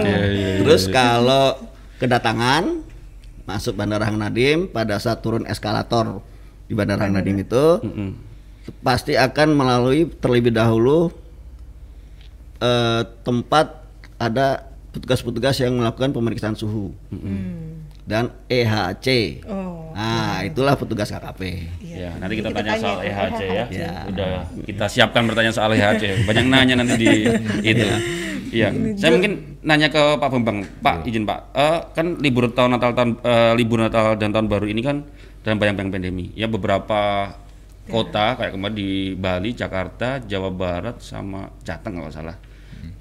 Iya, 0.00 0.18
iya, 0.26 0.48
Terus 0.58 0.82
kalau 0.88 1.46
kedatangan 1.98 2.62
masuk 3.44 3.74
Bandara 3.74 4.04
Hang 4.04 4.16
Nadim 4.16 4.58
pada 4.66 4.96
saat 4.96 5.20
turun 5.20 5.44
eskalator 5.44 6.24
di 6.64 6.72
Bandara 6.72 7.04
Hang 7.04 7.12
Nadim 7.12 7.36
itu 7.36 7.64
Mm-mm. 7.78 8.10
pasti 8.80 9.14
akan 9.14 9.52
melalui 9.52 10.08
terlebih 10.08 10.48
dahulu 10.50 11.12
eh, 12.60 13.02
tempat 13.24 13.66
ada 14.20 14.70
petugas-petugas 14.90 15.56
yang 15.62 15.78
melakukan 15.78 16.10
pemeriksaan 16.10 16.58
suhu 16.58 16.90
dan 18.10 18.34
EHC. 18.50 19.38
Oh. 19.46 19.94
Nah, 19.94 20.42
itulah 20.42 20.74
petugas 20.74 21.14
KKP. 21.14 21.42
Ya, 21.86 22.10
nanti 22.18 22.42
kita, 22.42 22.50
Kita 22.50 22.58
tanya 22.58 22.72
tanya 22.74 22.82
soal 22.82 22.96
ke 22.98 23.06
EHC 23.06 23.40
ya. 23.46 23.64
Ya. 23.70 23.92
Udah 24.10 24.30
kita 24.66 24.84
siapkan 24.90 25.22
pertanyaan 25.30 25.54
soal 25.54 25.70
EHC. 25.78 26.26
Banyak 26.26 26.44
nanya 26.50 26.74
nanti 26.82 26.94
di 26.98 27.10
itu. 27.70 27.86
Iya. 28.50 28.74
Saya 28.98 29.10
mungkin 29.14 29.62
nanya 29.62 29.88
ke 29.94 30.02
Pak 30.18 30.28
Bambang. 30.34 30.66
Pak, 30.82 31.06
izin 31.06 31.22
Pak. 31.22 31.40
Eh, 31.54 31.78
kan 31.94 32.06
libur 32.18 32.50
tahun 32.50 32.74
Natal 32.74 32.90
tahun 32.98 33.10
eh, 33.22 33.52
libur 33.54 33.78
Natal 33.78 34.18
dan 34.18 34.34
tahun 34.34 34.50
baru 34.50 34.66
ini 34.66 34.82
kan 34.82 35.06
dalam 35.46 35.62
bayang-bayang 35.62 35.94
pandemi. 35.94 36.34
Ya 36.34 36.50
beberapa 36.50 37.30
kota 37.90 38.38
kayak 38.38 38.52
kemarin 38.54 38.76
di 38.78 38.90
Bali, 39.18 39.50
Jakarta, 39.52 40.22
Jawa 40.22 40.50
Barat 40.54 41.02
sama 41.02 41.50
Jateng 41.66 41.98
kalau 41.98 42.12
salah. 42.14 42.36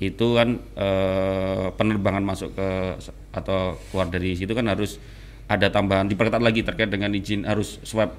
Itu 0.02 0.36
kan 0.36 0.60
eh, 0.76 1.68
penerbangan 1.76 2.24
masuk 2.24 2.52
ke 2.58 2.70
atau 3.30 3.78
keluar 3.94 4.10
dari 4.10 4.36
situ 4.36 4.52
kan 4.52 4.66
harus 4.68 5.00
ada 5.50 5.70
tambahan 5.72 6.10
diperketat 6.10 6.42
lagi 6.42 6.62
terkait 6.62 6.90
dengan 6.92 7.10
izin 7.16 7.46
harus 7.48 7.80
swab 7.88 8.12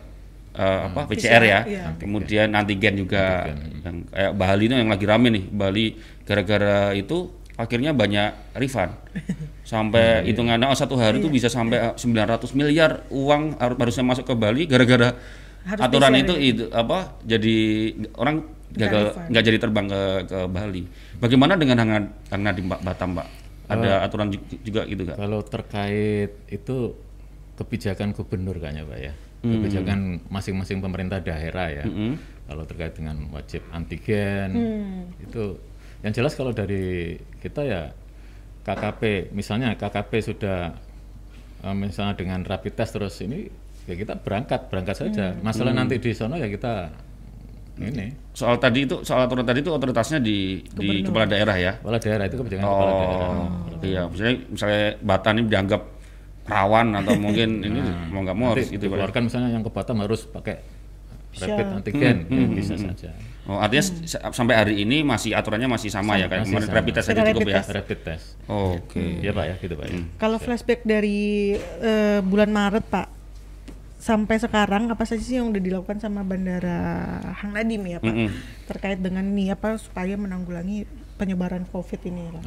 eh, 0.56 0.80
apa 0.88 1.06
PCR 1.10 1.42
ya. 1.44 1.60
iya. 1.66 1.84
Kemudian 2.00 2.54
antigen 2.56 2.96
juga 3.04 3.50
yang 3.84 4.06
kayak 4.08 4.32
Bali 4.34 4.64
itu 4.66 4.74
yang 4.74 4.90
lagi 4.90 5.04
rame 5.04 5.28
nih. 5.30 5.44
Bali 5.52 5.84
gara-gara 6.24 6.96
itu 6.96 7.40
akhirnya 7.60 7.92
banyak 7.92 8.56
refund. 8.56 8.96
Sampai 9.70 10.26
hitungannya 10.26 10.66
oh, 10.66 10.74
satu 10.74 10.98
hari 10.98 11.22
itu 11.22 11.30
bisa 11.30 11.46
sampai 11.46 11.92
eh, 11.92 11.94
900 11.94 12.58
miliar 12.58 13.06
uang 13.12 13.60
har- 13.60 13.78
harusnya 13.78 14.02
masuk 14.02 14.26
ke 14.26 14.34
Bali 14.34 14.66
gara-gara 14.66 15.14
Harus 15.60 15.82
aturan 15.82 16.12
PCR 16.12 16.22
itu 16.22 16.34
ya. 16.34 16.46
itu 16.46 16.64
apa 16.70 16.98
jadi 17.22 17.56
orang 18.16 18.36
Nggak 18.70 18.86
gagal 18.86 19.04
nggak 19.34 19.44
jadi 19.44 19.58
terbang 19.58 19.86
ke 19.86 20.02
ke 20.30 20.38
Bali. 20.46 20.82
Bagaimana 21.18 21.58
dengan 21.58 21.76
Hang 21.82 21.90
Hang 22.30 22.42
Nadim 22.46 22.70
Pak 22.70 22.80
Batam, 22.80 23.18
Pak? 23.18 23.26
Ada 23.66 24.02
aturan 24.02 24.30
ju- 24.30 24.46
juga 24.62 24.86
gitu 24.86 25.02
kak? 25.04 25.18
Kalau 25.18 25.42
terkait 25.42 26.30
itu 26.46 26.94
kebijakan 27.54 28.14
gubernur 28.14 28.56
kayaknya 28.56 28.86
Pak 28.86 28.98
ya. 29.00 29.12
Kebijakan 29.42 30.22
masing-masing 30.28 30.78
pemerintah 30.78 31.18
daerah 31.18 31.82
ya. 31.82 31.84
Kalau 32.46 32.62
terkait 32.62 32.94
dengan 32.94 33.26
wajib 33.30 33.62
antigen 33.70 34.50
itu 35.20 35.58
yang 36.00 36.12
jelas 36.14 36.32
kalau 36.32 36.50
dari 36.50 37.14
kita 37.38 37.62
ya 37.62 37.82
KKP 38.62 39.30
misalnya 39.30 39.74
KKP 39.74 40.10
sudah 40.20 40.74
eh, 41.60 41.74
misalnya 41.74 42.14
dengan 42.14 42.42
rapid 42.42 42.72
test 42.72 42.94
terus 42.94 43.18
ini 43.20 43.50
ya 43.84 43.94
kita 43.94 44.16
berangkat 44.16 44.68
berangkat 44.68 44.96
saja. 44.96 45.32
Masalah 45.38 45.72
nanti 45.72 45.96
di 45.96 46.10
sana 46.10 46.36
ya 46.36 46.46
kita 46.46 46.90
ini 47.80 48.12
Soal 48.30 48.60
tadi 48.60 48.84
itu 48.84 49.00
soal 49.02 49.24
aturan 49.24 49.44
tadi 49.44 49.64
itu 49.64 49.72
otoritasnya 49.72 50.20
di 50.20 50.60
di 50.64 51.00
kepala 51.00 51.24
daerah 51.24 51.56
ya. 51.56 51.72
kepala 51.80 51.96
daerah 51.96 52.24
itu 52.28 52.36
kebijakan 52.36 52.64
kepala 52.64 52.92
daerah. 52.92 53.28
Oh, 53.28 53.48
iya. 53.80 54.02
Misalnya 54.06 54.34
misalnya 54.48 54.82
Batam 55.00 55.32
ini 55.40 55.48
dianggap 55.48 55.82
rawan 56.44 56.86
atau 56.98 57.14
mungkin 57.16 57.48
ini 57.68 57.80
mau 58.10 58.20
nggak 58.20 58.36
mau 58.36 58.52
harus 58.52 58.68
itu 58.68 58.76
Pak. 58.76 58.84
ya? 58.84 58.88
dikeluarkan 58.90 59.22
misalnya 59.24 59.48
yang 59.50 59.62
ke 59.62 59.70
Batam 59.72 59.96
harus 60.00 60.24
pakai 60.24 60.56
rapid 61.30 61.66
antigen 61.72 62.16
ya 62.26 62.46
bisa 62.50 62.74
saja. 62.74 63.10
Oh, 63.46 63.58
artinya 63.58 63.82
s- 63.82 64.18
sampai 64.30 64.54
hari 64.54 64.74
ini 64.82 65.00
masih 65.02 65.32
aturannya 65.32 65.66
masih 65.66 65.90
sama, 65.90 66.14
ya 66.14 66.26
kayak 66.26 66.42
masih 66.44 66.52
kemarin 66.52 66.68
sama. 66.68 66.76
rapid 66.78 66.92
test 66.92 67.06
aja 67.08 67.22
cukup 67.24 67.48
ya. 67.48 67.62
Rapid 67.64 67.98
test. 68.02 68.26
Oke. 68.46 69.02
Iya 69.22 69.30
Pak 69.32 69.44
ya, 69.46 69.54
gitu 69.58 69.74
Pak 69.74 69.86
ya. 69.88 69.94
Kalau 70.18 70.38
flashback 70.38 70.80
dari 70.82 71.54
eh, 71.56 72.18
bulan 72.20 72.50
Maret 72.50 72.84
Pak 72.86 73.06
sampai 74.00 74.40
sekarang 74.40 74.88
apa 74.88 75.04
saja 75.04 75.20
sih 75.20 75.36
yang 75.36 75.52
udah 75.52 75.60
dilakukan 75.60 76.00
sama 76.00 76.24
Bandara 76.24 77.20
Hang 77.36 77.52
Nadim 77.52 77.84
ya 77.84 78.00
Pak 78.00 78.08
Mm-mm. 78.08 78.32
terkait 78.64 78.96
dengan 78.96 79.28
nih 79.28 79.52
apa 79.52 79.76
supaya 79.76 80.16
menanggulangi 80.16 80.88
penyebaran 81.20 81.68
COVID 81.68 82.00
ini 82.08 82.20
ya 82.24 82.30
Pak. 82.40 82.44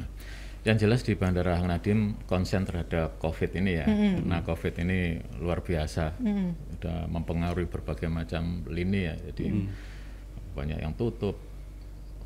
Yang 0.64 0.78
jelas 0.82 1.02
di 1.06 1.14
Bandara 1.14 1.62
Hang 1.62 1.70
Nadim 1.70 2.18
konsen 2.26 2.66
terhadap 2.66 3.22
COVID 3.22 3.52
ini 3.62 3.72
ya. 3.78 3.86
Nah 4.24 4.42
COVID 4.42 4.82
ini 4.82 5.22
luar 5.44 5.62
biasa, 5.62 6.18
udah 6.80 7.06
mempengaruhi 7.12 7.70
berbagai 7.70 8.10
macam 8.10 8.66
lini 8.72 9.12
ya. 9.12 9.16
Jadi 9.30 9.70
banyak 10.58 10.80
yang 10.82 10.96
tutup, 10.96 11.36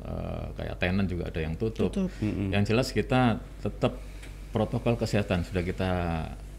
eh, 0.06 0.46
kayak 0.54 0.78
tenan 0.80 1.10
juga 1.10 1.28
ada 1.28 1.40
yang 1.42 1.58
tutup. 1.58 1.90
Tutup. 1.90 2.08
Yang 2.24 2.64
jelas 2.72 2.88
kita 2.94 3.42
tetap 3.60 3.98
protokol 4.54 4.96
kesehatan 4.96 5.44
sudah 5.44 5.60
kita 5.66 5.92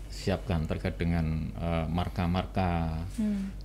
siapkan 0.10 0.66
terkait 0.66 0.98
dengan 0.98 1.54
eh, 1.56 1.86
marka-marka, 1.88 3.06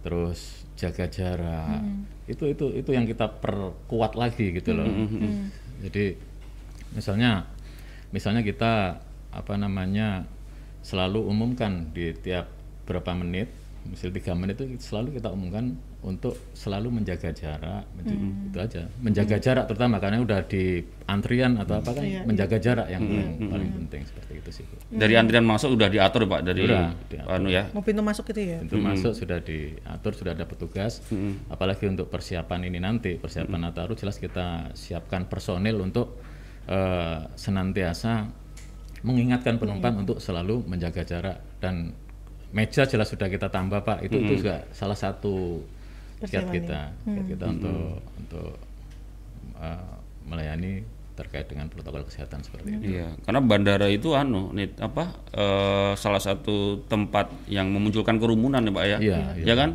terus 0.04 0.64
jaga 0.76 1.08
jarak. 1.08 1.80
Itu 2.28 2.46
itu 2.48 2.70
itu 2.76 2.90
yang 2.92 3.08
kita 3.08 3.40
perkuat 3.40 4.14
lagi 4.14 4.52
gitu 4.52 4.76
loh. 4.76 4.86
Jadi 5.82 6.14
misalnya 6.94 7.48
misalnya 8.14 8.46
kita 8.46 9.02
apa 9.34 9.54
namanya 9.58 10.28
selalu 10.84 11.26
umumkan 11.26 11.90
di 11.90 12.12
tiap 12.14 12.46
berapa 12.84 13.16
menit, 13.16 13.48
misal 13.84 14.10
tiga 14.10 14.32
menit 14.32 14.56
itu 14.56 14.80
selalu 14.80 15.16
kita 15.16 15.28
umumkan 15.28 15.76
untuk 16.00 16.36
selalu 16.52 17.00
menjaga 17.00 17.30
jarak, 17.30 17.84
menj- 17.96 18.16
itu 18.48 18.58
aja, 18.58 18.82
menjaga 19.00 19.36
jarak 19.36 19.64
terutama 19.64 19.96
karena 19.96 20.20
udah 20.20 20.44
di 20.44 20.80
antrian 21.04 21.56
atau 21.56 21.80
apa 21.80 21.90
kan 21.92 22.04
Iya, 22.04 22.20
menjaga 22.24 22.56
jarak 22.56 22.88
yang 22.88 23.00
paling, 23.02 23.30
paling 23.48 23.70
penting 23.72 24.02
seperti 24.04 24.32
itu 24.36 24.50
sih. 24.52 24.64
Bu. 24.64 24.76
Dari 24.92 25.14
antrian 25.14 25.44
masuk 25.44 25.76
udah 25.76 25.88
diatur 25.88 26.24
Pak 26.24 26.40
dari 26.42 26.64
Udah, 26.64 26.92
diatur. 27.08 27.28
anu 27.30 27.48
ya. 27.48 27.68
Mau 27.72 27.80
pintu 27.80 28.00
masuk 28.00 28.24
itu 28.30 28.40
ya? 28.44 28.58
Pintu 28.60 28.76
masuk 28.78 29.12
sudah 29.12 29.38
diatur, 29.40 30.12
sudah 30.12 30.32
ada 30.32 30.44
petugas. 30.44 31.00
Apalagi 31.48 31.84
untuk 31.86 32.08
persiapan 32.08 32.68
ini 32.68 32.78
nanti, 32.78 33.16
persiapan 33.16 33.68
Nataru 33.68 33.96
jelas 33.96 34.16
kita 34.16 34.72
siapkan 34.72 35.24
personil 35.24 35.80
untuk 35.80 36.20
eh, 36.68 37.20
senantiasa 37.34 38.28
mengingatkan 39.04 39.60
penumpang 39.60 40.00
untuk 40.00 40.16
selalu 40.16 40.64
menjaga 40.64 41.04
jarak 41.04 41.36
dan 41.60 41.92
meja 42.54 42.86
jelas 42.86 43.10
sudah 43.10 43.26
kita 43.26 43.50
tambah 43.50 43.82
Pak. 43.82 44.06
Itu 44.06 44.22
itu 44.22 44.40
juga 44.40 44.62
salah 44.70 44.94
satu 44.94 45.60
kiat 46.22 46.48
kita, 46.48 46.80
kiat 47.02 47.26
kita 47.26 47.44
untuk 47.50 48.00
untuk 48.16 48.50
eh, 49.58 49.94
melayani 50.24 50.86
terkait 51.14 51.46
dengan 51.46 51.70
protokol 51.70 52.02
kesehatan 52.06 52.42
seperti 52.42 52.74
itu. 52.74 52.98
Iya, 52.98 53.14
karena 53.22 53.38
bandara 53.38 53.86
itu 53.86 54.14
anu 54.18 54.50
nih 54.54 54.78
apa 54.78 55.14
eh, 55.34 55.92
salah 55.98 56.22
satu 56.22 56.86
tempat 56.86 57.30
yang 57.50 57.70
memunculkan 57.70 58.18
kerumunan 58.18 58.62
ya 58.62 58.72
Pak 58.72 58.84
ya. 58.86 58.98
Iya, 58.98 59.18
iya. 59.38 59.44
Ya 59.44 59.54
kan? 59.54 59.70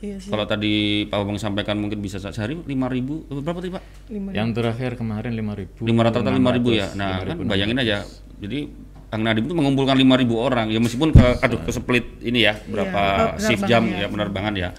Iya 0.00 0.16
sih. 0.16 0.32
Kalau 0.32 0.48
tadi 0.48 1.04
Pak 1.12 1.16
Bambang 1.20 1.36
sampaikan 1.36 1.76
mungkin 1.76 2.00
bisa 2.00 2.16
sehari 2.16 2.56
5000 2.56 3.44
berapa 3.44 3.58
tadi 3.60 3.72
Pak? 3.76 3.82
Lima. 4.08 4.30
Yang 4.32 4.48
terakhir 4.56 4.90
kemarin 4.96 5.32
5000. 5.36 5.84
500 5.84 6.24
atau 6.24 6.32
5000 6.32 6.72
ya. 6.72 6.88
Nah, 6.96 7.12
kan 7.20 7.36
bayangin 7.44 7.78
aja. 7.84 7.96
Jadi 8.40 8.58
Kang 9.10 9.22
Nadim 9.22 9.44
itu 9.44 9.52
mengumpulkan 9.52 9.94
5000 9.94 10.06
orang 10.38 10.66
ya 10.70 10.78
meskipun 10.78 11.10
ke 11.10 11.26
aduh 11.38 11.60
keseplit 11.60 12.22
ini 12.22 12.46
ya 12.46 12.54
berapa 12.62 13.34
oh, 13.34 13.42
shift 13.42 13.66
jam 13.66 13.82
ya. 13.84 14.02
ya 14.02 14.06
penerbangan 14.06 14.54
ya. 14.54 14.70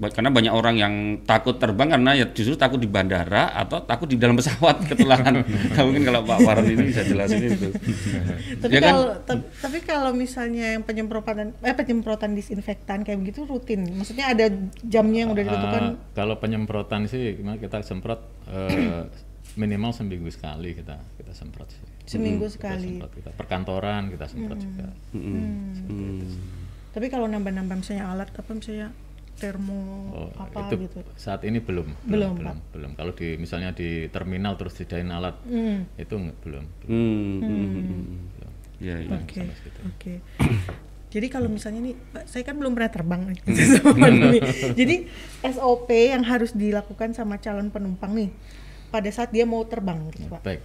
Ba- 0.00 0.08
Karena 0.08 0.32
banyak 0.32 0.48
orang 0.50 0.74
yang 0.74 0.94
takut 1.22 1.60
terbang 1.60 1.92
karena 1.92 2.16
ya 2.16 2.24
justru 2.26 2.56
takut 2.56 2.80
di 2.80 2.88
bandara 2.88 3.52
atau 3.52 3.84
takut 3.84 4.08
di 4.08 4.16
dalam 4.16 4.32
pesawat 4.32 4.80
ketularan. 4.88 5.44
nah, 5.44 5.82
mungkin 5.84 6.02
kalau 6.02 6.24
Pak 6.24 6.38
Warren 6.40 6.66
ini 6.66 6.88
bisa 6.88 7.04
jelasin 7.04 7.44
itu. 7.44 7.68
Tapi 8.64 8.72
Ya 8.72 8.80
kan? 8.80 8.88
kalau 8.90 9.06
ta- 9.20 9.44
tapi 9.60 9.78
kalau 9.84 10.10
misalnya 10.10 10.72
yang 10.72 10.82
penyemprotan 10.82 11.52
eh 11.60 11.76
penyemprotan 11.76 12.32
disinfektan 12.32 13.04
kayak 13.04 13.20
begitu 13.20 13.44
rutin. 13.44 13.84
Maksudnya 13.92 14.32
ada 14.32 14.48
jamnya 14.80 15.28
yang 15.28 15.30
udah 15.30 15.44
ditentukan. 15.44 15.82
Eh, 15.84 15.94
kalau 16.16 16.34
penyemprotan 16.34 17.04
sih 17.04 17.36
gimana 17.36 17.60
kita 17.60 17.84
semprot 17.84 18.24
eh, 18.48 19.04
minimal 19.54 19.90
seminggu 19.90 20.28
sekali 20.28 20.74
kita 20.74 21.00
kita 21.16 21.32
semprot 21.32 21.70
sih. 21.70 21.82
Seminggu 22.06 22.46
Kita 22.46 22.54
sekali. 22.74 22.86
semprot 22.94 23.12
kita 23.14 23.30
perkantoran 23.32 24.10
kita 24.10 24.26
semprot 24.26 24.58
juga. 24.58 24.86
Hmm. 25.10 25.74
Tapi 26.90 27.06
kalau 27.06 27.26
nambah-nambah 27.26 27.76
misalnya 27.78 28.10
alat 28.10 28.28
apa 28.30 28.50
misalnya 28.50 28.90
termo 29.40 30.12
Oh, 30.12 30.28
apa 30.36 30.68
itu 30.68 30.84
gitu. 30.84 31.00
saat 31.16 31.40
ini 31.48 31.64
belum 31.64 31.88
Belum, 32.04 32.36
belum 32.36 32.56
belum. 32.76 32.90
Kalau 32.92 33.12
di 33.14 33.40
misalnya 33.40 33.72
di 33.72 34.10
terminal 34.10 34.58
terus 34.58 34.76
disediain 34.76 35.08
alat 35.08 35.38
Hmm. 35.46 35.86
itu 35.96 36.12
nggak 36.12 36.38
belum. 36.44 36.64
Hmm. 36.84 37.38
hmm. 37.40 38.04
Ya, 38.80 38.96
ya. 38.96 39.12
Oke. 39.16 39.44
Oke. 39.86 40.14
Jadi 41.10 41.26
kalau 41.26 41.50
misalnya 41.50 41.82
nih, 41.82 41.98
Pak, 41.98 42.24
saya 42.24 42.46
kan 42.46 42.54
belum 42.54 42.70
pernah 42.70 42.86
terbang 42.88 43.20
nih. 43.26 43.38
Jadi 44.78 44.94
SOP 45.42 45.90
yang 45.90 46.22
harus 46.22 46.54
dilakukan 46.54 47.12
sama 47.12 47.36
calon 47.36 47.68
penumpang 47.68 48.14
nih 48.14 48.30
pada 48.90 49.08
saat 49.14 49.30
dia 49.30 49.46
mau 49.46 49.62
terbang 49.62 50.02
gitu 50.10 50.26
Pak. 50.26 50.42
Baik. 50.42 50.60